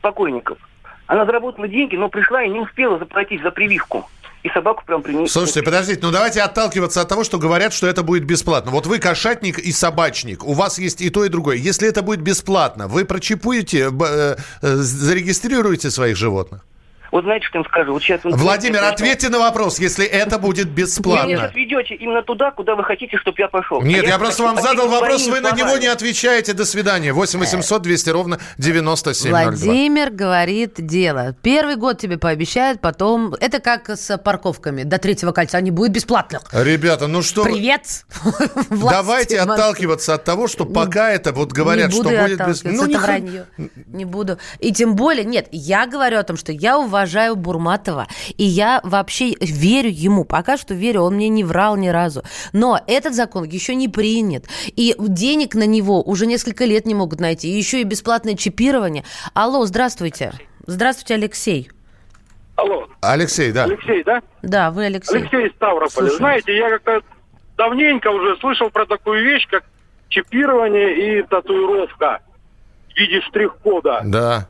покойников. 0.00 0.58
Она 1.06 1.26
заработала 1.26 1.68
деньги, 1.68 1.96
но 1.96 2.08
пришла 2.08 2.42
и 2.42 2.48
не 2.48 2.58
успела 2.60 2.98
заплатить 2.98 3.42
за 3.42 3.50
прививку. 3.50 4.08
И 4.42 4.50
собаку 4.50 4.84
прям 4.84 5.02
принесли. 5.02 5.28
Слушайте, 5.28 5.62
подождите, 5.62 6.00
ну 6.02 6.10
давайте 6.10 6.42
отталкиваться 6.42 7.00
от 7.00 7.08
того, 7.08 7.24
что 7.24 7.38
говорят, 7.38 7.72
что 7.72 7.86
это 7.86 8.02
будет 8.02 8.24
бесплатно. 8.24 8.72
Вот 8.72 8.86
вы 8.86 8.98
кошатник 8.98 9.58
и 9.58 9.72
собачник, 9.72 10.44
у 10.44 10.52
вас 10.52 10.78
есть 10.78 11.00
и 11.00 11.08
то, 11.08 11.24
и 11.24 11.28
другое. 11.28 11.56
Если 11.56 11.88
это 11.88 12.02
будет 12.02 12.20
бесплатно, 12.20 12.86
вы 12.86 13.06
прочипуете, 13.06 13.88
э, 13.88 13.90
э, 13.90 14.36
зарегистрируете 14.60 15.90
своих 15.90 16.16
животных? 16.16 16.60
Вот 17.14 17.22
знаете, 17.22 17.46
что 17.46 17.58
я 17.58 17.62
им 17.62 17.68
скажу? 17.70 17.92
Вот 17.92 18.02
сейчас... 18.02 18.22
Владимир, 18.24 18.82
ответьте 18.82 19.28
на 19.28 19.38
вопрос, 19.38 19.78
если 19.78 20.04
это 20.04 20.36
будет 20.40 20.66
Вы 20.66 20.72
меня 20.72 20.82
бесплатно. 20.82 21.36
сейчас 21.36 21.54
ведете 21.54 21.94
именно 21.94 22.24
туда, 22.24 22.50
куда 22.50 22.74
вы 22.74 22.82
хотите, 22.82 23.16
чтобы 23.18 23.36
я 23.38 23.46
пошел. 23.46 23.80
Нет, 23.82 24.02
А 24.04 24.08
я 24.08 24.18
просто 24.18 24.42
вам 24.42 24.60
задал 24.60 24.88
вопрос, 24.88 25.28
вы 25.28 25.38
на 25.38 25.52
него 25.52 25.76
не 25.76 25.86
отвечаете. 25.86 26.54
До 26.54 26.64
свидания. 26.64 27.12
8 27.12 27.38
800 27.38 27.82
200 27.82 28.10
ровно 28.10 28.40
9702. 28.58 29.30
Владимир 29.42 30.10
говорит 30.10 30.72
дело. 30.78 31.36
Первый 31.40 31.76
год 31.76 32.00
тебе 32.00 32.18
пообещают, 32.18 32.80
потом... 32.80 33.32
Это 33.40 33.60
как 33.60 33.90
с 33.90 34.18
парковками. 34.18 34.82
До 34.82 34.98
третьего 34.98 35.30
кольца 35.30 35.60
не 35.60 35.70
будет 35.70 35.92
бесплатных. 35.92 36.42
Ребята, 36.50 37.06
ну 37.06 37.22
что... 37.22 37.44
Привет! 37.44 38.06
Давайте 38.70 39.38
отталкиваться 39.38 40.14
от 40.14 40.24
того, 40.24 40.48
что 40.48 40.64
пока 40.64 41.12
это 41.12 41.30
вот 41.30 41.52
говорят, 41.52 41.92
буду 41.92 42.08
что 42.10 42.22
будет 42.22 42.44
без... 42.44 42.60
отталкиваться, 42.60 42.68
не 42.86 42.90
это 42.90 42.98
х- 42.98 43.06
вранье. 43.06 43.46
Не 43.86 44.04
буду. 44.04 44.38
И 44.58 44.72
тем 44.72 44.96
более, 44.96 45.24
нет, 45.24 45.46
я 45.52 45.86
говорю 45.86 46.18
о 46.18 46.24
том, 46.24 46.36
что 46.36 46.50
я 46.50 46.76
уважаю 46.76 47.03
Бурматова, 47.36 48.06
и 48.36 48.44
я 48.44 48.80
вообще 48.82 49.34
верю 49.40 49.90
ему. 49.90 50.24
Пока 50.24 50.56
что 50.56 50.74
верю, 50.74 51.02
он 51.02 51.14
мне 51.14 51.28
не 51.28 51.44
врал 51.44 51.76
ни 51.76 51.88
разу. 51.88 52.22
Но 52.52 52.80
этот 52.86 53.14
закон 53.14 53.44
еще 53.44 53.74
не 53.74 53.88
принят. 53.88 54.46
И 54.66 54.94
денег 54.98 55.54
на 55.54 55.66
него 55.66 56.02
уже 56.02 56.26
несколько 56.26 56.64
лет 56.64 56.86
не 56.86 56.94
могут 56.94 57.20
найти. 57.20 57.48
И 57.48 57.56
еще 57.56 57.80
и 57.80 57.84
бесплатное 57.84 58.34
чипирование. 58.34 59.04
Алло, 59.34 59.64
здравствуйте. 59.66 60.32
Здравствуйте, 60.66 61.14
Алексей. 61.14 61.70
Алло. 62.56 62.86
Алексей, 63.00 63.52
да. 63.52 63.64
Алексей, 63.64 64.02
да? 64.04 64.22
Да, 64.42 64.70
вы 64.70 64.86
Алексей. 64.86 65.16
Алексей 65.16 65.48
из 65.48 65.52
Ставрополя. 65.52 65.90
Слушаю. 65.90 66.18
Знаете, 66.18 66.56
я 66.56 66.70
как-то 66.70 67.00
давненько 67.56 68.08
уже 68.08 68.36
слышал 68.38 68.70
про 68.70 68.86
такую 68.86 69.24
вещь, 69.24 69.46
как 69.50 69.64
чипирование 70.08 71.18
и 71.18 71.22
татуировка 71.22 72.20
в 72.88 72.96
виде 72.96 73.20
штрих-кода. 73.22 74.02
Да. 74.04 74.48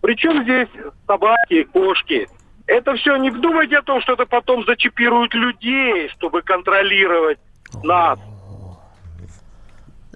Причем 0.00 0.42
здесь 0.44 0.68
собаки, 1.06 1.64
кошки. 1.64 2.28
Это 2.66 2.94
все, 2.96 3.16
не 3.16 3.30
думайте 3.30 3.78
о 3.78 3.82
том, 3.82 4.00
что 4.02 4.12
это 4.12 4.26
потом 4.26 4.64
зачипируют 4.64 5.34
людей, 5.34 6.08
чтобы 6.10 6.42
контролировать 6.42 7.38
нас. 7.82 8.18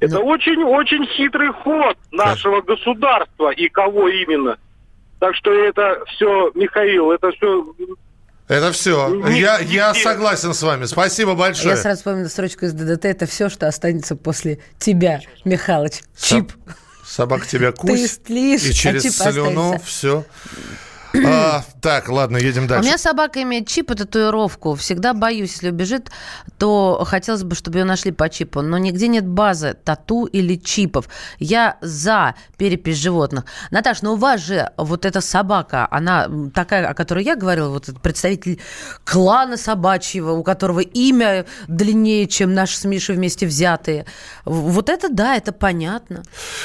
Это 0.01 0.19
очень-очень 0.19 1.07
хитрый 1.07 1.53
ход 1.53 1.97
нашего 2.11 2.61
государства 2.61 3.51
и 3.51 3.69
кого 3.69 4.09
именно. 4.09 4.59
Так 5.21 5.37
что 5.37 5.53
это 5.53 6.03
все, 6.09 6.51
Михаил, 6.55 7.13
это 7.13 7.31
все 7.31 7.65
Это 8.49 8.73
все. 8.73 9.09
Не- 9.09 9.39
Я, 9.41 9.63
не 9.63 9.75
я 9.75 9.95
согласен 9.95 10.53
с 10.53 10.63
вами. 10.63 10.85
Спасибо 10.87 11.35
большое. 11.35 11.71
Я 11.71 11.77
сразу 11.77 11.99
вспомнила 11.99 12.27
строчку 12.27 12.65
из 12.65 12.73
ДДТ. 12.73 13.05
Это 13.05 13.27
все, 13.27 13.49
что 13.49 13.69
останется 13.69 14.17
после 14.17 14.59
тебя, 14.79 15.21
Михалыч. 15.45 16.01
Чип. 16.19 16.53
Собака 17.05 17.47
тебя 17.47 17.73
стлишь, 18.07 18.65
И 18.65 18.75
через 18.75 19.03
чип 19.03 19.13
слюну 19.13 19.75
останется. 19.75 20.25
Все. 21.13 21.65
так, 21.81 22.09
ладно, 22.09 22.37
едем 22.37 22.65
У 22.65 22.69
дальше. 22.69 22.89
меня 22.89 22.99
собака 22.99 23.43
имеет 23.43 23.67
чип 23.69 23.91
и 23.91 23.95
татуировку. 23.95 24.75
Всегда 24.75 25.13
боюсь, 25.15 25.53
если 25.53 25.71
убежит, 25.71 26.11
то 26.59 27.03
хотелось 27.07 27.43
бы, 27.43 27.55
чтобы 27.55 27.79
ее 27.79 27.85
нашли 27.85 28.13
по 28.13 28.29
чипу. 28.29 28.63
Но 28.63 28.79
нигде 28.79 29.09
нет 29.09 29.27
базы 29.27 29.75
тату 29.85 30.25
или 30.27 30.57
чипов. 30.57 31.09
Я 31.39 31.77
за 31.81 32.35
перепись 32.57 32.99
животных. 32.99 33.45
Наташ, 33.71 34.03
но 34.03 34.15
у 34.15 34.17
вас 34.17 34.41
же 34.41 34.71
вот 34.77 35.05
эта 35.05 35.21
собака, 35.21 35.87
она 35.91 36.29
такая, 36.55 36.89
о 36.89 36.95
которой 36.95 37.25
я 37.25 37.37
говорила, 37.37 37.69
вот 37.69 37.89
представитель 38.03 38.61
клана 39.05 39.57
собачьего, 39.57 40.33
у 40.33 40.43
которого 40.43 40.81
имя 40.81 41.45
длиннее, 41.69 42.27
чем 42.27 42.55
наши 42.55 42.77
с 42.77 42.85
Мишей 42.85 43.17
вместе 43.17 43.47
взятые. 43.47 44.07
Вот 44.45 44.89
это 44.89 45.09
да, 45.11 45.37
это 45.37 45.53
понятно. 45.53 46.23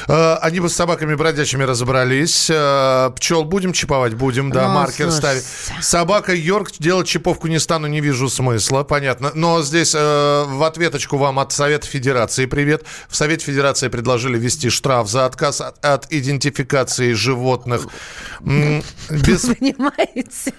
Э, 0.07 0.36
Они 0.36 0.60
бы 0.60 0.69
с 0.69 0.73
собаками 0.75 1.15
бродячими 1.15 1.63
разобрались. 1.63 2.49
Э, 2.49 3.10
Пчел 3.15 3.43
будем 3.43 3.73
чиповать? 3.73 4.13
Будем. 4.13 4.37
Будем, 4.38 4.52
да, 4.52 4.67
Ну, 4.67 4.73
маркер 4.76 5.12
слушай. 5.12 5.17
ставить. 5.41 5.43
Собака 5.82 6.34
Йорк, 6.34 6.71
делать 6.80 7.08
чиповку 7.08 7.47
не 7.47 7.60
стану, 7.60 7.88
не 7.88 8.02
вижу 8.02 8.30
смысла, 8.30 8.84
понятно. 8.84 9.32
Но 9.34 9.62
здесь 9.62 9.93
э, 9.95 10.43
в 10.47 10.63
ответочку 10.63 11.17
вам 11.17 11.39
от 11.39 11.52
Совета 11.52 11.88
Федерации 11.88 12.45
привет. 12.45 12.84
В 13.10 13.15
Совете 13.15 13.45
Федерации 13.45 13.88
предложили 13.88 14.38
ввести 14.38 14.69
штраф 14.69 15.10
за 15.10 15.26
отказ 15.26 15.62
от, 15.62 15.84
от 15.84 16.08
идентификации 16.12 17.13
животных. 17.13 17.88
Без- 18.41 19.41
Понимаете? 19.58 20.54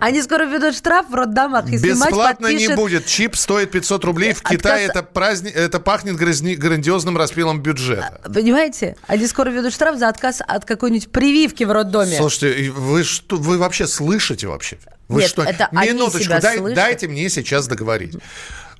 Они 0.00 0.22
скоро 0.22 0.44
ведут 0.44 0.74
штраф 0.76 1.08
в 1.10 1.14
роддомах, 1.14 1.68
если 1.68 1.90
Бесплатно 1.90 2.46
не 2.48 2.52
подпишет... 2.54 2.76
будет. 2.76 3.06
Чип 3.06 3.36
стоит 3.36 3.70
500 3.70 4.04
рублей. 4.04 4.32
В 4.34 4.42
Отказ- 4.42 4.50
Китае 4.56 4.86
это, 4.86 5.02
праздник, 5.02 5.54
это 5.56 5.78
пахнет 5.80 6.16
грозни- 6.16 6.54
грандиозным 6.56 7.16
распилом 7.16 7.60
бюджета. 7.62 8.20
Понимаете? 8.24 8.96
Они 9.06 9.26
скоро 9.26 9.50
ведут 9.50 9.72
штраф 9.72 9.98
за 9.98 10.08
отказ 10.08 10.40
от 10.46 10.64
какой-нибудь 10.64 11.10
прививки 11.12 11.64
в 11.64 11.72
роддоме. 11.72 12.16
Слушайте, 12.16 12.70
вы 12.70 13.04
что, 13.12 13.36
вы 13.36 13.58
вообще 13.58 13.86
слышите 13.86 14.46
вообще? 14.46 14.78
Вы 15.08 15.20
Нет, 15.22 15.30
что? 15.30 15.42
это 15.42 15.68
они 15.72 15.90
Минуточку, 15.92 16.24
себя 16.24 16.40
дай- 16.40 16.58
слышат. 16.58 16.76
дайте 16.76 17.08
мне 17.08 17.28
сейчас 17.28 17.68
договорить. 17.68 18.16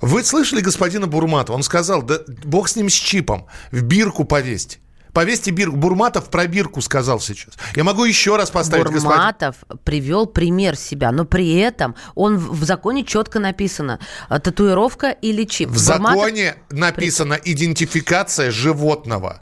Вы 0.00 0.24
слышали 0.24 0.60
господина 0.60 1.06
Бурматова? 1.06 1.54
Он 1.56 1.62
сказал, 1.62 2.02
да 2.02 2.18
бог 2.44 2.68
с 2.68 2.74
ним 2.76 2.88
с 2.88 2.94
чипом, 2.94 3.46
в 3.70 3.82
бирку 3.82 4.24
повесьте. 4.24 4.78
Повесьте 5.12 5.50
бирку. 5.50 5.76
Бурматов 5.76 6.30
про 6.30 6.46
бирку 6.46 6.80
сказал 6.80 7.20
сейчас. 7.20 7.54
Я 7.76 7.84
могу 7.84 8.04
еще 8.04 8.36
раз 8.36 8.50
поставить 8.50 8.84
господин... 8.86 9.10
Бурматов 9.10 9.56
привел 9.84 10.24
пример 10.26 10.74
себя, 10.74 11.12
но 11.12 11.26
при 11.26 11.54
этом 11.58 11.94
он 12.14 12.38
в 12.38 12.58
в 12.60 12.64
законе 12.64 13.04
четко 13.04 13.38
написано 13.38 14.00
а, 14.30 14.40
татуировка 14.40 15.10
или 15.10 15.44
чип. 15.44 15.68
В 15.68 15.72
Бурматов- 15.74 16.14
законе 16.16 16.54
написано 16.70 17.34
идентификация 17.44 18.50
животного. 18.50 19.40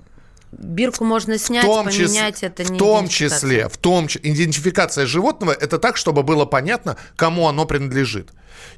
Бирку 0.53 1.05
можно 1.05 1.39
снять, 1.39 1.65
в 1.65 1.67
том 1.67 1.87
поменять, 1.87 2.43
это 2.43 2.65
не 2.65 2.77
в 2.77 2.79
том 2.79 3.09
числе, 3.09 3.69
в 3.69 3.77
том 3.79 4.09
числе, 4.09 4.33
идентификация 4.33 5.07
животного 5.07 5.53
это 5.53 5.79
так, 5.79 5.97
чтобы 5.97 6.23
было 6.23 6.45
понятно, 6.45 6.97
кому 7.17 7.49
оно 7.49 7.67
принадлежит. 7.67 8.31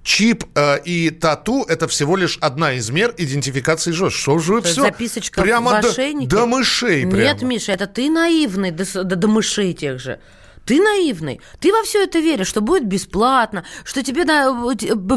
Чип 0.03 0.45
э, 0.55 0.81
и 0.85 1.11
тату 1.11 1.65
это 1.69 1.89
всего 1.89 2.17
лишь 2.17 2.39
одна 2.41 2.75
из 2.75 2.91
мер 2.91 3.15
идентификации 3.17 3.91
животных. 3.93 4.21
Что 4.21 4.39
же 4.39 4.53
вы 4.55 4.63
все 4.63 4.83
записочка 4.83 5.43
прямо 5.43 5.79
в 5.79 5.83
до, 5.83 5.89
ошейнике? 5.89 6.29
до 6.29 6.47
мышей 6.47 7.07
прямо. 7.07 7.23
Нет, 7.23 7.43
Миша, 7.43 7.73
это 7.73 7.87
ты 7.87 8.11
наивный 8.11 8.71
до, 8.71 9.05
до- 9.05 9.17
до 9.17 9.29
мышей 9.29 9.73
тех 9.73 9.99
же. 9.99 10.21
Ты 10.65 10.81
наивный. 10.81 11.41
Ты 11.61 11.73
во 11.73 11.83
все 11.83 12.05
это 12.05 12.19
веришь, 12.21 12.47
что 12.47 12.61
будет 12.61 12.87
бесплатно, 12.87 13.65
что 13.85 14.03
тебе 14.03 14.25
на, 14.25 14.53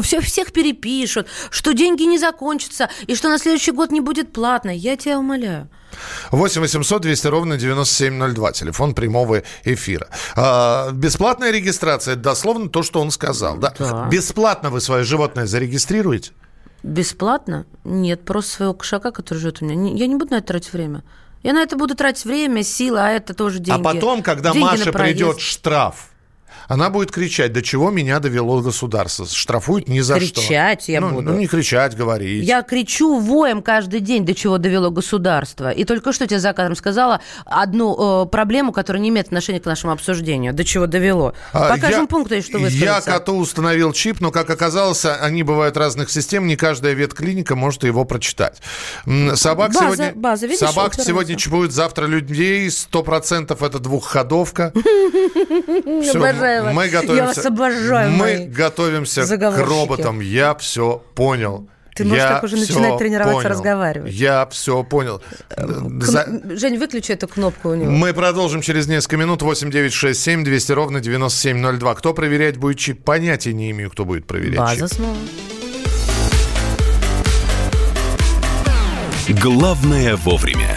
все, 0.02 0.20
всех 0.20 0.52
перепишут, 0.52 1.28
что 1.50 1.72
деньги 1.72 2.02
не 2.02 2.18
закончатся, 2.18 2.90
и 3.06 3.14
что 3.14 3.28
на 3.28 3.38
следующий 3.38 3.72
год 3.72 3.90
не 3.92 4.00
будет 4.00 4.32
платно. 4.32 4.70
Я 4.70 4.96
тебя 4.96 5.18
умоляю. 5.18 5.68
8 6.30 6.60
800 6.60 7.02
200 7.02 7.26
ровно 7.28 7.56
9702. 7.56 8.52
Телефон 8.52 8.94
прямого 8.94 9.42
эфира. 9.64 10.08
А, 10.34 10.90
бесплатная 10.90 11.50
регистрация. 11.50 12.14
Это 12.14 12.22
дословно 12.22 12.68
то, 12.68 12.82
что 12.82 13.00
он 13.00 13.10
сказал. 13.10 13.56
Да? 13.56 13.74
Да. 13.78 14.08
Бесплатно 14.10 14.70
вы 14.70 14.80
свое 14.80 15.04
животное 15.04 15.46
зарегистрируете? 15.46 16.32
Бесплатно? 16.82 17.66
Нет, 17.84 18.24
просто 18.24 18.52
своего 18.52 18.74
кошака, 18.74 19.10
который 19.10 19.38
живет 19.38 19.62
у 19.62 19.64
меня. 19.64 19.94
Я 19.94 20.06
не 20.06 20.16
буду 20.16 20.32
на 20.32 20.38
это 20.38 20.48
тратить 20.48 20.72
время. 20.72 21.02
Я 21.42 21.52
на 21.52 21.62
это 21.62 21.76
буду 21.76 21.94
тратить 21.94 22.24
время, 22.24 22.62
силы, 22.62 22.98
а 23.00 23.10
это 23.10 23.34
тоже 23.34 23.58
деньги. 23.58 23.80
А 23.80 23.82
потом, 23.82 24.22
когда 24.22 24.52
Деньги 24.52 24.66
проезд. 24.90 24.92
придет 24.92 25.40
штраф, 25.40 26.08
она 26.68 26.90
будет 26.90 27.10
кричать, 27.10 27.52
до 27.52 27.62
чего 27.62 27.90
меня 27.90 28.18
довело 28.20 28.60
государство. 28.60 29.26
Штрафуют 29.26 29.88
ни 29.88 30.00
за 30.00 30.20
что. 30.20 30.40
Кричать 30.40 30.88
я 30.88 31.00
ну, 31.00 31.10
буду. 31.10 31.32
Ну, 31.32 31.38
не 31.38 31.46
кричать, 31.46 31.96
говорить. 31.96 32.44
Я 32.44 32.62
кричу 32.62 33.18
воем 33.18 33.62
каждый 33.62 34.00
день, 34.00 34.24
до 34.24 34.34
чего 34.34 34.58
довело 34.58 34.90
государство. 34.90 35.70
И 35.70 35.84
только 35.84 36.12
что 36.12 36.26
тебе 36.26 36.40
за 36.40 36.52
кадром 36.52 36.76
сказала 36.76 37.20
одну 37.44 38.24
э, 38.24 38.26
проблему, 38.26 38.72
которая 38.72 39.02
не 39.02 39.08
имеет 39.10 39.26
отношения 39.26 39.60
к 39.60 39.66
нашему 39.66 39.92
обсуждению. 39.92 40.52
До 40.52 40.64
чего 40.64 40.86
довело. 40.86 41.34
А, 41.52 41.74
По 41.74 41.80
каждому 41.80 42.04
я- 42.04 42.08
пункту 42.08 42.34
есть 42.34 42.48
что 42.48 42.58
Я 42.58 42.64
высказаться. 42.64 43.10
коту 43.10 43.36
установил 43.36 43.92
чип, 43.92 44.20
но, 44.20 44.30
как 44.30 44.50
оказалось, 44.50 45.04
они 45.04 45.42
бывают 45.42 45.76
разных 45.76 46.10
систем, 46.10 46.46
не 46.46 46.56
каждая 46.56 46.94
ветклиника 46.94 47.56
может 47.56 47.84
его 47.84 48.04
прочитать. 48.04 48.60
Собак 49.34 49.72
База, 49.72 49.86
сегодня, 49.86 50.12
база, 50.14 50.46
видишь, 50.46 50.58
собак 50.58 50.94
сегодня 50.94 51.36
чипуют, 51.36 51.72
завтра 51.72 52.06
людей, 52.06 52.68
100% 52.68 53.64
это 53.64 53.78
двухходовка. 53.78 54.72
Всё, 56.02 56.20
Обожаю 56.46 56.64
вас. 56.64 56.74
мы 56.74 56.84
Я 56.84 56.90
готовимся, 57.00 57.26
вас 57.26 57.46
обожаю, 57.46 58.10
Мы 58.12 58.46
готовимся 58.46 59.26
к 59.38 59.58
роботам. 59.58 60.20
Я 60.20 60.54
все 60.54 61.02
понял. 61.14 61.68
Ты 61.94 62.04
можешь 62.04 62.22
Я 62.22 62.28
так 62.28 62.44
уже 62.44 62.56
начинать 62.56 62.98
тренироваться 62.98 63.36
понял. 63.40 63.48
разговаривать. 63.48 64.12
Я 64.12 64.46
все 64.50 64.84
понял. 64.84 65.22
За- 65.56 66.24
Кн- 66.24 66.56
Жень, 66.58 66.76
выключи 66.78 67.12
эту 67.12 67.26
кнопку 67.26 67.70
у 67.70 67.74
него. 67.74 67.90
Мы 67.90 68.12
продолжим 68.12 68.60
через 68.60 68.86
несколько 68.86 69.16
минут. 69.16 69.40
8 69.40 69.70
9 69.70 69.94
6 69.94 70.20
7 70.22 70.44
200 70.44 70.72
ровно 70.72 71.00
9702. 71.00 71.94
Кто 71.94 72.12
проверять 72.12 72.58
будет 72.58 72.78
чип? 72.78 73.02
Понятия 73.02 73.54
не 73.54 73.70
имею, 73.70 73.90
кто 73.90 74.04
будет 74.04 74.26
проверять 74.26 74.58
База 74.58 74.88
чип. 74.88 74.98
снова. 74.98 75.16
Главное 79.28 80.16
вовремя. 80.16 80.76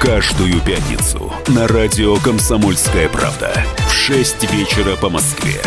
Каждую 0.00 0.60
пятницу 0.60 1.32
на 1.48 1.66
радио 1.66 2.14
«Комсомольская 2.18 3.08
правда» 3.08 3.52
в 3.88 3.92
6 3.92 4.52
вечера 4.52 4.94
по 4.94 5.08
Москве. 5.10 5.60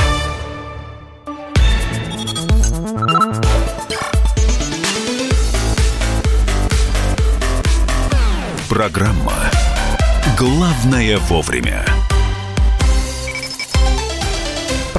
Программа 8.70 9.52
«Главное 10.38 11.18
вовремя». 11.18 11.86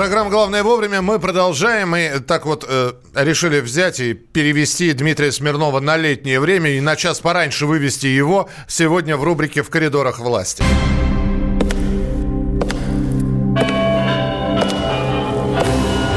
Программа 0.03 0.31
«Главное 0.31 0.65
вовремя». 0.65 1.01
Мы 1.01 1.21
продолжаем. 1.21 1.91
Мы 1.91 2.19
так 2.27 2.45
вот 2.45 2.65
э, 2.69 2.95
решили 3.15 3.61
взять 3.61 4.01
и 4.01 4.15
перевести 4.15 4.93
Дмитрия 4.95 5.31
Смирнова 5.31 5.79
на 5.79 5.97
летнее 5.97 6.41
время 6.41 6.71
и 6.71 6.81
на 6.81 6.97
час 6.97 7.21
пораньше 7.21 7.67
вывести 7.67 8.09
его 8.09 8.49
сегодня 8.67 9.17
в 9.17 9.23
рубрике 9.23 9.63
«В 9.63 9.71
коридорах 9.71 10.19
власти». 10.19 10.65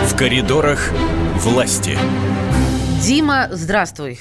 В 0.08 0.18
коридорах 0.18 0.90
власти. 1.36 1.96
Дима, 3.04 3.50
здравствуй. 3.52 4.20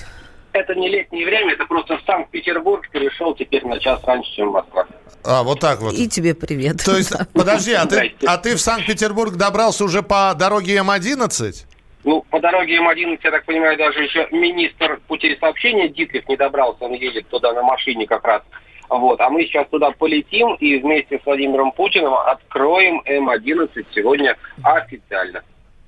Это 0.55 0.73
не 0.77 0.89
летнее 0.89 1.27
время, 1.27 1.55
это 1.55 1.67
просто 1.67 1.99
Санкт-Петербург 2.07 2.89
перешел 2.91 3.35
теперь 3.35 3.67
на 3.67 3.81
час 3.81 4.01
раньше, 4.05 4.33
чем 4.37 4.51
Москва. 4.51 4.87
А, 5.25 5.43
вот 5.43 5.59
так 5.59 5.81
вот. 5.81 5.95
И 5.95 6.09
тебе 6.09 6.33
привет. 6.33 6.77
То 6.85 6.97
есть, 6.97 7.13
подожди, 7.35 7.73
а 7.73 7.87
ты, 7.87 8.15
а 8.25 8.39
ты 8.39 8.55
в 8.55 8.61
Санкт-Петербург 8.61 9.35
добрался 9.35 9.85
уже 9.85 10.05
по 10.05 10.33
дороге 10.39 10.77
М-11? 10.77 11.67
Ну, 12.05 12.25
по 12.31 12.39
дороге 12.39 12.77
М11, 12.79 13.19
я 13.25 13.31
так 13.33 13.45
понимаю, 13.47 13.77
даже 13.77 14.05
еще 14.05 14.29
министр 14.31 15.01
путей 15.09 15.37
сообщения 15.41 15.89
Дитлев 15.89 16.29
не 16.29 16.37
добрался, 16.37 16.85
он 16.85 16.93
едет 16.93 17.27
туда 17.29 17.53
на 17.53 17.63
машине 17.63 18.07
как 18.07 18.25
раз. 18.25 18.43
Вот, 18.89 19.21
а 19.21 19.31
мы 19.31 19.43
сейчас 19.47 19.67
туда 19.71 19.91
полетим 19.91 20.55
и 20.55 20.79
вместе 20.79 21.19
с 21.19 21.27
Владимиром 21.27 21.73
Путиным 21.73 22.15
откроем 22.15 23.03
М11 23.09 23.87
сегодня 23.93 24.37
официально. 24.63 25.43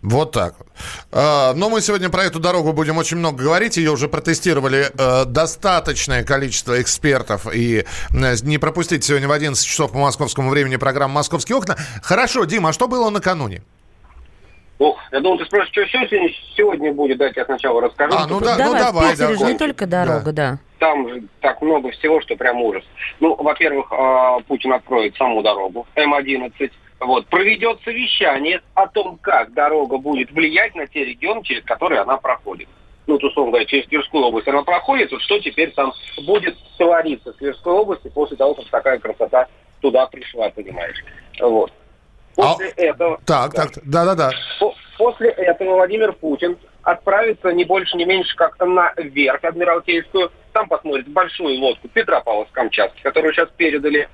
Вот 0.07 0.31
так 0.31 0.55
вот. 0.57 0.69
А, 1.11 1.53
Но 1.55 1.69
мы 1.69 1.81
сегодня 1.81 2.09
про 2.11 2.23
эту 2.23 2.39
дорогу 2.39 2.73
будем 2.73 2.97
очень 2.97 3.17
много 3.17 3.43
говорить. 3.43 3.77
Ее 3.77 3.91
уже 3.91 4.07
протестировали 4.07 4.87
э, 4.97 5.25
достаточное 5.25 6.23
количество 6.23 6.81
экспертов. 6.81 7.53
И 7.53 7.79
э, 7.81 8.35
не 8.45 8.59
пропустить 8.59 9.03
сегодня 9.03 9.27
в 9.27 9.33
11 9.33 9.67
часов 9.67 9.91
по 9.91 9.99
московскому 9.99 10.51
времени 10.51 10.77
программу 10.77 11.15
«Московские 11.15 11.57
окна». 11.57 11.75
Хорошо, 12.05 12.45
Дима, 12.45 12.69
а 12.69 12.73
что 12.73 12.87
было 12.87 13.11
накануне? 13.11 13.63
Ох, 14.79 14.97
я 15.11 15.19
думал, 15.19 15.39
ты 15.39 15.47
спросишь, 15.47 15.73
что 15.73 15.85
сегодня, 15.87 16.31
сегодня 16.57 16.93
будет, 16.93 17.19
дайте 17.19 17.41
я 17.41 17.47
сначала 17.47 17.81
расскажу. 17.81 18.17
А, 18.17 18.29
ну 18.29 18.39
да, 18.39 18.53
ну 18.53 18.59
Давай, 18.59 18.81
давай, 18.81 19.07
в 19.09 19.11
Питере 19.11 19.33
же 19.33 19.39
давай. 19.39 19.53
не 19.55 19.59
только 19.59 19.87
дорога, 19.87 20.33
да. 20.33 20.59
Там 20.79 21.09
же 21.09 21.25
так 21.41 21.61
много 21.63 21.91
всего, 21.91 22.21
что 22.21 22.37
прям 22.37 22.63
ужас. 22.63 22.85
Ну, 23.19 23.35
во-первых, 23.35 23.91
э, 23.91 24.43
Путин 24.47 24.73
откроет 24.73 25.17
саму 25.17 25.43
дорогу 25.43 25.85
М-11. 25.97 26.71
Вот, 27.01 27.27
проведет 27.27 27.81
совещание 27.85 28.63
о 28.75 28.87
том, 28.87 29.19
как 29.21 29.53
дорога 29.53 29.99
будет 29.99 30.31
влиять 30.31 30.75
на 30.75 30.87
те 30.87 31.05
регионы, 31.05 31.43
через 31.43 31.63
которые 31.65 32.01
она 32.01 32.17
проходит. 32.17 32.69
ну, 33.07 33.15
вот, 33.15 33.25
условно 33.25 33.53
говоря, 33.53 33.67
через 33.67 33.87
Тверскую 33.87 34.25
область 34.25 34.49
она 34.49 34.63
проходит, 34.63 35.13
вот 35.13 35.21
что 35.23 35.39
теперь 35.39 35.73
там 35.73 35.93
будет 36.25 36.57
твориться 36.79 37.33
в 37.33 37.37
Тверской 37.37 37.73
области 37.73 38.09
после 38.09 38.37
того, 38.37 38.55
как 38.55 38.67
такая 38.71 38.99
красота 38.99 39.47
туда 39.81 40.07
пришла, 40.07 40.49
понимаешь. 40.51 40.97
Вот. 41.39 41.71
После 42.35 42.69
этого... 42.71 43.21
Так, 43.27 43.53
так, 43.53 43.71
да-да-да. 43.85 44.31
По- 44.59 44.75
После 44.99 45.29
этого 45.29 45.75
Владимир 45.75 46.13
Путин 46.13 46.57
отправится 46.83 47.51
не 47.53 47.65
больше, 47.65 47.97
не 47.97 48.05
меньше 48.05 48.35
как-то 48.37 48.65
наверх 48.65 49.45
Адмиралтейскую. 49.45 50.31
Там 50.53 50.69
посмотрит 50.69 51.07
большую 51.09 51.59
лодку 51.59 51.89
Петропавловск-Камчатский, 51.89 53.03
которую 53.03 53.35
сейчас 53.35 53.51
передали 53.57 54.09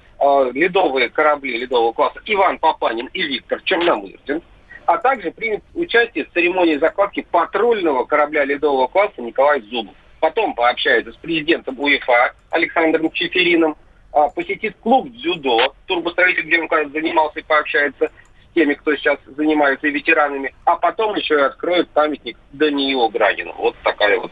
ледовые 0.52 1.08
корабли 1.08 1.58
ледового 1.58 1.92
класса 1.92 2.20
Иван 2.26 2.58
Папанин 2.58 3.08
и 3.12 3.22
Виктор 3.22 3.60
Черномырдин. 3.62 4.42
А 4.86 4.98
также 4.98 5.30
примет 5.30 5.62
участие 5.74 6.24
в 6.24 6.32
церемонии 6.32 6.76
закладки 6.76 7.26
патрульного 7.30 8.04
корабля 8.04 8.44
ледового 8.44 8.88
класса 8.88 9.20
Николай 9.20 9.60
Зубов. 9.62 9.94
Потом 10.20 10.54
пообщается 10.54 11.12
с 11.12 11.16
президентом 11.16 11.78
УЕФА 11.78 12.34
Александром 12.50 13.10
Чефериным, 13.10 13.76
а, 14.12 14.28
посетит 14.28 14.76
клуб 14.80 15.08
дзюдо, 15.10 15.74
турбостроитель, 15.86 16.44
где 16.44 16.60
он, 16.60 16.68
кажется, 16.68 16.92
занимался 16.92 17.40
и 17.40 17.42
пообщается 17.42 18.06
с 18.08 18.54
теми, 18.54 18.74
кто 18.74 18.94
сейчас 18.96 19.18
занимается 19.26 19.86
и 19.86 19.90
ветеранами, 19.90 20.54
а 20.64 20.76
потом 20.76 21.16
еще 21.16 21.34
и 21.34 21.42
откроет 21.42 21.88
памятник 21.90 22.36
Даниилу 22.52 23.08
Градину. 23.08 23.54
Вот 23.56 23.74
такая 23.82 24.18
вот 24.18 24.30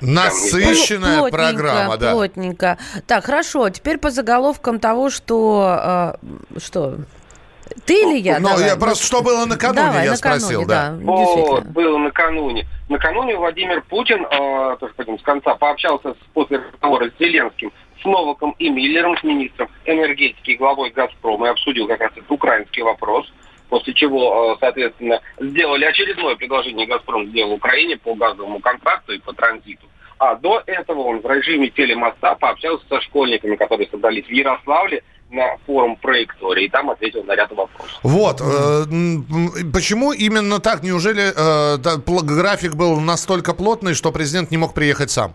Насыщенная 0.00 1.18
Плотненько, 1.18 1.36
программа, 1.36 1.96
да. 1.96 2.12
Плотненько. 2.12 2.78
Так, 3.06 3.24
хорошо. 3.24 3.68
Теперь 3.70 3.98
по 3.98 4.10
заголовкам 4.10 4.78
того, 4.78 5.10
что... 5.10 6.16
э, 6.22 6.58
что? 6.58 6.96
Ты 7.84 8.02
или 8.02 8.18
я? 8.18 8.38
Ну, 8.38 8.58
я 8.58 8.76
просто, 8.76 9.04
что 9.04 9.22
было 9.22 9.44
накануне, 9.44 9.82
Давай, 9.82 10.04
я 10.04 10.12
накануне, 10.12 10.40
спросил, 10.40 10.66
да. 10.66 10.96
Вот, 11.00 11.64
было 11.66 11.98
накануне. 11.98 12.66
Накануне 12.88 13.36
Владимир 13.36 13.82
Путин, 13.82 14.24
э, 14.24 14.76
тоже 14.78 14.92
пойдем 14.94 15.18
с 15.18 15.22
конца, 15.22 15.54
пообщался 15.54 16.14
с, 16.14 16.16
после 16.32 16.58
разговора 16.58 17.10
с 17.10 17.18
Зеленским, 17.18 17.72
с 18.00 18.04
Новаком 18.04 18.54
и 18.58 18.68
Миллером, 18.68 19.16
с 19.18 19.24
министром 19.24 19.68
энергетики 19.84 20.50
и 20.50 20.56
главой 20.56 20.90
«Газпрома», 20.90 21.48
и 21.48 21.50
обсудил 21.50 21.88
как 21.88 22.00
раз 22.00 22.12
этот 22.12 22.30
украинский 22.30 22.82
вопрос, 22.82 23.26
после 23.68 23.94
чего, 23.94 24.52
э, 24.52 24.56
соответственно, 24.60 25.20
сделали 25.38 25.84
очередное 25.84 26.36
предложение 26.36 26.86
«Газпром» 26.86 27.28
сделал 27.28 27.52
Украине 27.52 27.96
по 27.96 28.14
газовому 28.14 28.60
контракту 28.60 29.12
и 29.12 29.18
по 29.18 29.32
транзиту. 29.32 29.86
А 30.18 30.34
до 30.34 30.62
этого 30.66 31.00
он 31.00 31.20
в 31.20 31.26
режиме 31.26 31.68
телемоста 31.68 32.34
пообщался 32.36 32.84
со 32.88 33.00
школьниками, 33.02 33.56
которые 33.56 33.88
собрались 33.88 34.24
в 34.26 34.30
Ярославле 34.30 35.02
на 35.30 35.56
форум 35.66 35.96
проектории, 35.96 36.66
и 36.66 36.68
там 36.68 36.88
ответил 36.90 37.24
на 37.24 37.34
ряд 37.34 37.50
вопросов. 37.50 37.98
Вот, 38.02 38.40
э, 38.40 38.84
почему 39.74 40.12
именно 40.12 40.60
так? 40.60 40.82
Неужели 40.82 41.32
э, 41.34 42.22
график 42.22 42.76
был 42.76 43.00
настолько 43.00 43.52
плотный, 43.52 43.94
что 43.94 44.12
президент 44.12 44.50
не 44.50 44.56
мог 44.56 44.72
приехать 44.72 45.10
сам? 45.10 45.34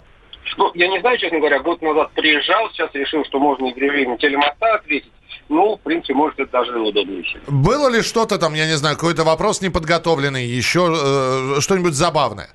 Ну, 0.58 0.72
я 0.74 0.88
не 0.88 1.00
знаю, 1.00 1.18
честно 1.18 1.40
говоря, 1.40 1.60
год 1.60 1.82
назад 1.82 2.12
приезжал, 2.12 2.70
сейчас 2.72 2.90
решил, 2.94 3.24
что 3.26 3.40
можно 3.40 3.68
и 3.68 3.74
в 3.74 3.78
режиме 3.78 4.18
телемоста 4.18 4.76
ответить. 4.76 5.12
Ну, 5.52 5.76
в 5.76 5.82
принципе, 5.82 6.14
может, 6.14 6.40
это 6.40 6.50
даже 6.50 6.80
удобнее. 6.80 7.24
всего. 7.24 7.42
Было 7.48 7.90
ли 7.90 8.02
что-то 8.02 8.40
там, 8.40 8.54
я 8.54 8.68
не 8.68 8.78
знаю, 8.78 8.96
какой-то 8.96 9.26
вопрос 9.26 9.62
неподготовленный, 9.62 10.46
еще 10.46 10.88
э, 10.90 11.60
что-нибудь 11.60 11.94
забавное? 11.94 12.48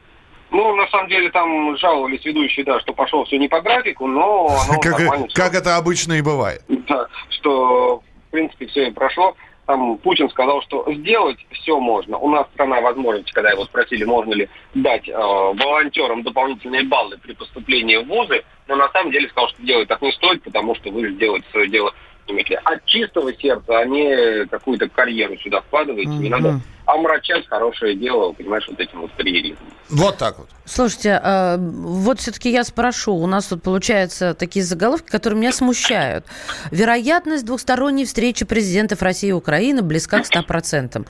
Ну, 0.51 0.75
на 0.75 0.89
самом 0.89 1.09
деле, 1.09 1.29
там 1.31 1.77
жаловались 1.77 2.25
ведущие, 2.25 2.65
да, 2.65 2.81
что 2.81 2.95
пошел 2.95 3.27
все 3.27 3.37
не 3.39 3.49
по 3.49 3.61
графику, 3.61 4.07
но 4.07 4.47
оно 4.47 4.81
Как, 4.81 5.33
как 5.35 5.55
это 5.55 5.77
обычно 5.77 6.15
и 6.15 6.23
бывает. 6.23 6.63
Да, 6.69 7.07
что, 7.29 8.03
в 8.29 8.31
принципе, 8.31 8.67
все 8.67 8.89
и 8.89 8.91
прошло. 8.93 9.37
Там 9.67 9.99
Путин 9.99 10.31
сказал, 10.31 10.63
что 10.63 10.91
сделать 10.91 11.45
все 11.51 11.79
можно. 11.79 12.17
У 12.17 12.31
нас 12.31 12.47
страна 12.55 12.81
возможности, 12.81 13.33
когда 13.33 13.51
его 13.51 13.65
спросили, 13.67 14.05
можно 14.05 14.33
ли 14.33 14.49
дать 14.75 15.07
э, 15.07 15.13
волонтерам 15.13 16.23
дополнительные 16.23 16.85
баллы 16.85 17.19
при 17.19 17.35
поступлении 17.35 17.97
в 17.97 18.07
вузы, 18.07 18.43
но 18.69 18.77
на 18.77 18.89
самом 18.91 19.11
деле 19.11 19.29
сказал, 19.29 19.51
что 19.51 19.63
делать 19.63 19.89
так 19.89 20.01
не 20.01 20.13
стоит, 20.13 20.43
потому 20.45 20.77
что 20.77 20.91
вы 20.91 21.09
же 21.09 21.15
делаете 21.15 21.47
свое 21.51 21.69
дело 21.69 21.93
понимаете, 22.27 22.61
от 22.65 22.85
чистого 22.85 23.33
сердца, 23.35 23.79
а 23.79 23.85
не 23.85 24.47
какую-то 24.47 24.89
карьеру 24.89 25.37
сюда 25.39 25.61
вкладываете. 25.61 26.11
Не 26.11 26.29
надо 26.29 26.61
омрачать 26.87 27.47
хорошее 27.49 27.97
дело, 27.97 28.33
понимаешь, 28.33 28.67
вот 28.69 28.79
этим 28.79 29.01
вот 29.01 29.11
карьеризмом. 29.17 29.69
Вот 29.91 30.19
так 30.19 30.39
вот. 30.39 30.49
Слушайте, 30.65 31.21
э, 31.23 31.57
вот 31.59 32.21
все-таки 32.21 32.51
я 32.51 32.65
спрошу. 32.65 33.15
У 33.15 33.27
нас 33.27 33.47
тут 33.47 33.63
получаются 33.63 34.35
такие 34.35 34.65
заголовки, 34.65 35.11
которые 35.11 35.39
меня 35.39 35.53
смущают. 35.53 36.27
Вероятность 36.71 37.45
двухсторонней 37.45 38.05
встречи 38.05 38.45
президентов 38.45 39.03
России 39.03 39.31
и 39.31 39.33
Украины 39.33 39.83
близка 39.83 40.23
к 40.23 40.27
100%. 40.27 41.07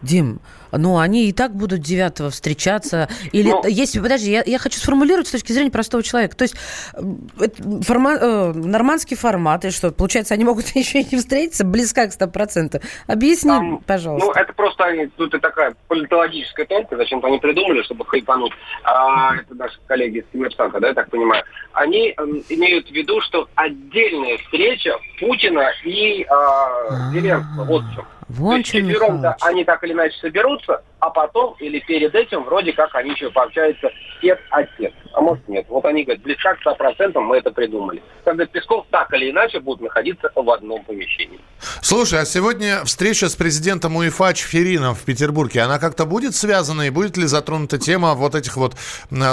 Дим, 0.00 0.40
ну 0.72 0.98
они 0.98 1.28
и 1.28 1.32
так 1.32 1.54
будут 1.54 1.80
9 1.80 2.32
встречаться. 2.32 3.08
Или 3.32 3.50
Ну. 3.50 3.62
если, 3.66 4.00
подожди, 4.00 4.30
я, 4.30 4.42
я 4.44 4.58
хочу 4.58 4.78
сформулировать 4.78 5.28
с 5.28 5.32
точки 5.32 5.52
зрения 5.52 5.70
простого 5.70 6.02
человека. 6.02 6.36
То 6.36 6.42
есть 6.42 6.54
э, 6.94 7.48
форма- 7.82 8.18
э, 8.20 8.52
нормандский 8.52 9.16
формат, 9.16 9.64
и 9.64 9.70
что, 9.70 9.90
получается, 9.90 10.34
они 10.34 10.44
могут 10.44 10.66
еще 10.74 11.00
и 11.00 11.06
не 11.10 11.18
встретиться 11.18 11.64
близка 11.64 12.06
к 12.06 12.10
100%. 12.10 12.82
Объясни, 13.06 13.78
пожалуйста. 13.86 14.26
Ну, 14.26 14.32
это 14.32 14.52
просто 14.52 14.84
они, 14.84 15.06
тут 15.06 15.34
и 15.34 15.38
такая 15.38 15.74
политологическая 15.88 16.66
тонкость, 16.66 16.98
зачем-то 16.98 17.26
они 17.28 17.38
придумали, 17.38 17.82
чтобы 17.82 18.04
хайпануть. 18.06 18.52
А, 18.84 19.36
это 19.36 19.54
наши 19.54 19.78
коллеги 19.86 20.18
из 20.18 20.24
Коммерсанта, 20.32 20.80
да, 20.80 20.88
я 20.88 20.94
так 20.94 21.10
понимаю. 21.10 21.44
Они 21.72 22.14
эм, 22.16 22.42
имеют 22.48 22.88
в 22.88 22.92
виду, 22.92 23.20
что 23.20 23.48
отдельная 23.54 24.38
встреча 24.38 24.92
Путина 25.20 25.70
и 25.84 26.24
а, 26.24 27.10
Зеленского. 27.12 27.64
Вот 27.64 27.84
в 27.84 27.94
чем. 27.94 28.04
Вон 28.28 28.50
То 28.50 28.56
есть 28.58 28.70
чем 28.70 28.86
четвером-то 28.88 29.36
они 29.40 29.64
так 29.64 29.82
или 29.84 29.92
иначе 29.92 30.14
соберутся, 30.20 30.57
а 31.00 31.10
потом 31.10 31.54
или 31.60 31.78
перед 31.80 32.14
этим 32.14 32.44
вроде 32.44 32.72
как 32.72 32.94
они 32.94 33.10
еще 33.10 33.30
пообщаются 33.30 33.90
тет 34.20 34.40
а 34.50 34.64
тет. 34.64 34.92
А 35.12 35.20
может 35.20 35.46
нет. 35.48 35.66
Вот 35.68 35.84
они 35.84 36.04
говорят, 36.04 36.22
близка 36.22 36.54
к 36.54 36.66
100% 36.66 37.18
мы 37.20 37.36
это 37.36 37.50
придумали. 37.50 38.02
Когда 38.24 38.46
Песков 38.46 38.86
так 38.90 39.12
или 39.14 39.30
иначе 39.30 39.60
будут 39.60 39.82
находиться 39.82 40.30
в 40.34 40.50
одном 40.50 40.84
помещении. 40.84 41.40
Слушай, 41.80 42.20
а 42.20 42.24
сегодня 42.24 42.84
встреча 42.84 43.28
с 43.28 43.36
президентом 43.36 43.96
УЕФА 43.96 44.34
Чферином 44.34 44.94
в 44.94 45.04
Петербурге, 45.04 45.62
она 45.62 45.78
как-то 45.78 46.04
будет 46.04 46.34
связана 46.34 46.82
и 46.82 46.90
будет 46.90 47.16
ли 47.16 47.26
затронута 47.26 47.78
тема 47.78 48.14
вот 48.14 48.34
этих 48.34 48.56
вот 48.56 48.74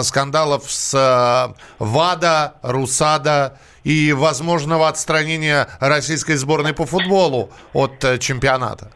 скандалов 0.04 0.72
с 0.72 0.94
э, 0.94 1.54
ВАДА, 1.80 2.56
РУСАДА 2.62 3.58
и 3.84 4.14
возможного 4.14 4.88
отстранения 4.88 5.68
российской 5.80 6.36
сборной 6.36 6.74
по 6.74 6.86
футболу 6.86 7.52
от 7.74 8.04
э, 8.04 8.18
чемпионата? 8.18 8.92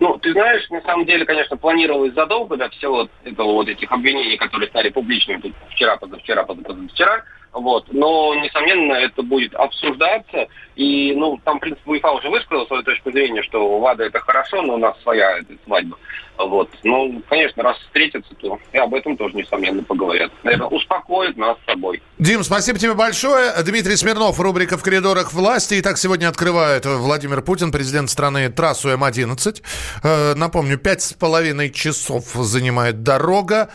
Ну, 0.00 0.16
ты 0.18 0.32
знаешь, 0.32 0.68
на 0.70 0.80
самом 0.80 1.04
деле, 1.04 1.26
конечно, 1.26 1.58
планировалось 1.58 2.14
задолго 2.14 2.56
до 2.56 2.70
всего 2.70 3.06
этого 3.22 3.52
вот 3.52 3.68
этих 3.68 3.92
обвинений, 3.92 4.38
которые 4.38 4.70
стали 4.70 4.88
публичными 4.88 5.42
тут 5.42 5.52
вчера, 5.70 5.98
позавчера, 5.98 6.42
позавчера. 6.44 7.22
Вот. 7.52 7.86
Но, 7.90 8.34
несомненно, 8.34 8.92
это 8.92 9.22
будет 9.22 9.54
обсуждаться. 9.54 10.46
И, 10.76 11.14
ну, 11.14 11.38
там, 11.44 11.58
в 11.58 11.60
принципе, 11.60 11.90
УЕФА 11.90 12.10
уже 12.12 12.30
высказал 12.30 12.66
свою 12.66 12.82
точку 12.82 13.10
зрения, 13.10 13.42
что 13.42 13.78
ВАДА 13.80 14.04
это 14.04 14.20
хорошо, 14.20 14.62
но 14.62 14.74
у 14.74 14.78
нас 14.78 14.96
своя 15.02 15.38
эта 15.38 15.54
свадьба. 15.64 15.96
Вот. 16.38 16.70
Ну, 16.84 17.22
конечно, 17.28 17.62
раз 17.62 17.76
встретятся, 17.78 18.34
то 18.36 18.58
и 18.72 18.78
об 18.78 18.94
этом 18.94 19.16
тоже, 19.16 19.36
несомненно, 19.36 19.82
поговорят. 19.82 20.32
Наверное, 20.42 20.68
успокоит 20.68 21.36
нас 21.36 21.58
с 21.62 21.70
собой. 21.70 22.00
Дим, 22.18 22.42
спасибо 22.42 22.78
тебе 22.78 22.94
большое. 22.94 23.52
Дмитрий 23.62 23.96
Смирнов, 23.96 24.40
рубрика 24.40 24.78
«В 24.78 24.82
коридорах 24.82 25.32
власти». 25.32 25.76
Итак, 25.80 25.98
сегодня 25.98 26.28
открывает 26.28 26.86
Владимир 26.86 27.42
Путин, 27.42 27.72
президент 27.72 28.08
страны, 28.08 28.48
трассу 28.48 28.88
М-11. 28.90 29.62
Э, 30.02 30.34
напомню, 30.34 30.78
пять 30.78 31.02
с 31.02 31.12
половиной 31.12 31.70
часов 31.70 32.24
занимает 32.34 33.02
дорога. 33.02 33.68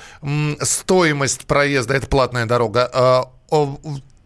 Стоимость 0.60 1.46
проезда, 1.46 1.96
это 1.96 2.08
платная 2.08 2.46
дорога, 2.46 2.90
о, 2.92 3.35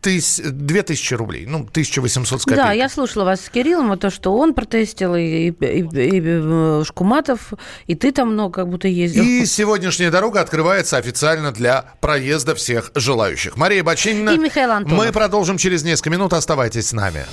тыс- 0.02 0.42
2000 0.50 1.14
рублей, 1.16 1.46
ну, 1.46 1.66
1800 1.66 2.42
с 2.42 2.46
Да, 2.46 2.52
копейками. 2.56 2.78
я 2.78 2.88
слушала 2.90 3.26
вас 3.26 3.42
с 3.42 3.50
Кириллом, 3.50 3.98
то, 3.98 4.10
что 4.10 4.34
он 4.38 4.54
протестил, 4.54 5.14
и, 5.16 5.22
и- 5.22 5.50
и- 5.50 5.82
и, 5.82 6.22
э, 6.24 6.84
Шкуматов, 6.86 7.52
и 7.86 7.96
ты 7.96 8.12
там 8.14 8.32
много 8.34 8.54
как 8.62 8.70
будто 8.70 8.88
ездил. 8.88 9.24
И 9.24 9.46
сегодняшняя 9.46 10.10
дорога 10.10 10.40
открывается 10.40 10.96
официально 10.98 11.52
для 11.52 11.84
проезда 12.00 12.56
всех 12.56 12.92
желающих. 12.96 13.58
Мария 13.58 13.84
Бочинина. 13.84 14.30
И 14.30 14.38
Михаил 14.38 14.72
Антонов. 14.72 14.98
Мы 15.06 15.12
продолжим 15.12 15.58
через 15.58 15.84
несколько 15.84 16.12
минут. 16.12 16.32
Оставайтесь 16.34 16.88
с 16.88 16.94
нами. 16.94 17.26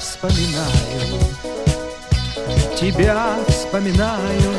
вспоминаю, 0.00 0.70
тебя 2.80 3.36
вспоминаю. 3.48 4.52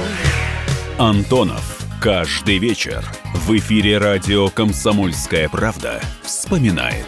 Антонов. 0.97 1.77
Каждый 2.01 2.59
вечер 2.59 3.03
в 3.49 3.57
эфире 3.57 3.97
радио 3.97 4.47
«Комсомольская 4.49 5.49
правда» 5.49 5.99
вспоминает. 6.21 7.07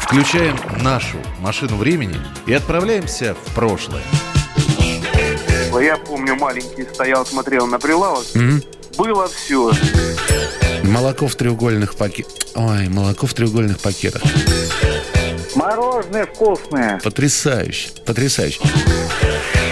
Включаем 0.00 0.56
нашу 0.82 1.18
машину 1.40 1.76
времени 1.76 2.16
и 2.46 2.54
отправляемся 2.54 3.34
в 3.34 3.54
прошлое. 3.54 4.00
Я 5.78 5.98
помню, 5.98 6.34
маленький 6.36 6.84
стоял, 6.84 7.26
смотрел 7.26 7.66
на 7.66 7.78
прилавок. 7.78 8.24
Было 8.96 9.28
все. 9.28 9.70
Молоко 10.82 11.28
в 11.28 11.34
треугольных 11.34 11.94
пакетах. 11.94 12.32
Ой, 12.54 12.88
молоко 12.88 13.26
в 13.26 13.34
треугольных 13.34 13.80
пакетах. 13.80 14.22
Мороженое 15.54 16.24
вкусное. 16.24 16.98
Потрясающе, 17.04 17.90
потрясающе. 18.06 18.62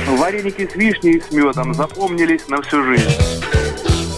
Вареники 0.06 0.68
с 0.70 0.76
вишней 0.76 1.16
и 1.16 1.22
с 1.22 1.32
медом 1.32 1.72
запомнились 1.72 2.46
на 2.48 2.60
всю 2.60 2.84
жизнь. 2.84 3.10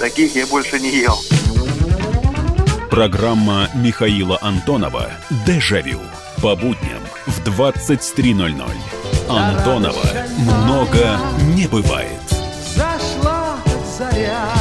Таких 0.00 0.34
я 0.34 0.48
больше 0.48 0.80
не 0.80 0.90
ел. 0.90 1.16
Программа 2.91 3.68
Михаила 3.72 4.36
Антонова 4.43 5.07
«Дежавю» 5.47 6.01
по 6.43 6.57
будням 6.57 7.01
в 7.24 7.41
23.00. 7.41 8.51
Антонова 9.28 10.07
много 10.36 11.16
не 11.55 11.68
бывает. 11.68 12.20
Зашла 12.74 13.59
заря. 13.97 14.59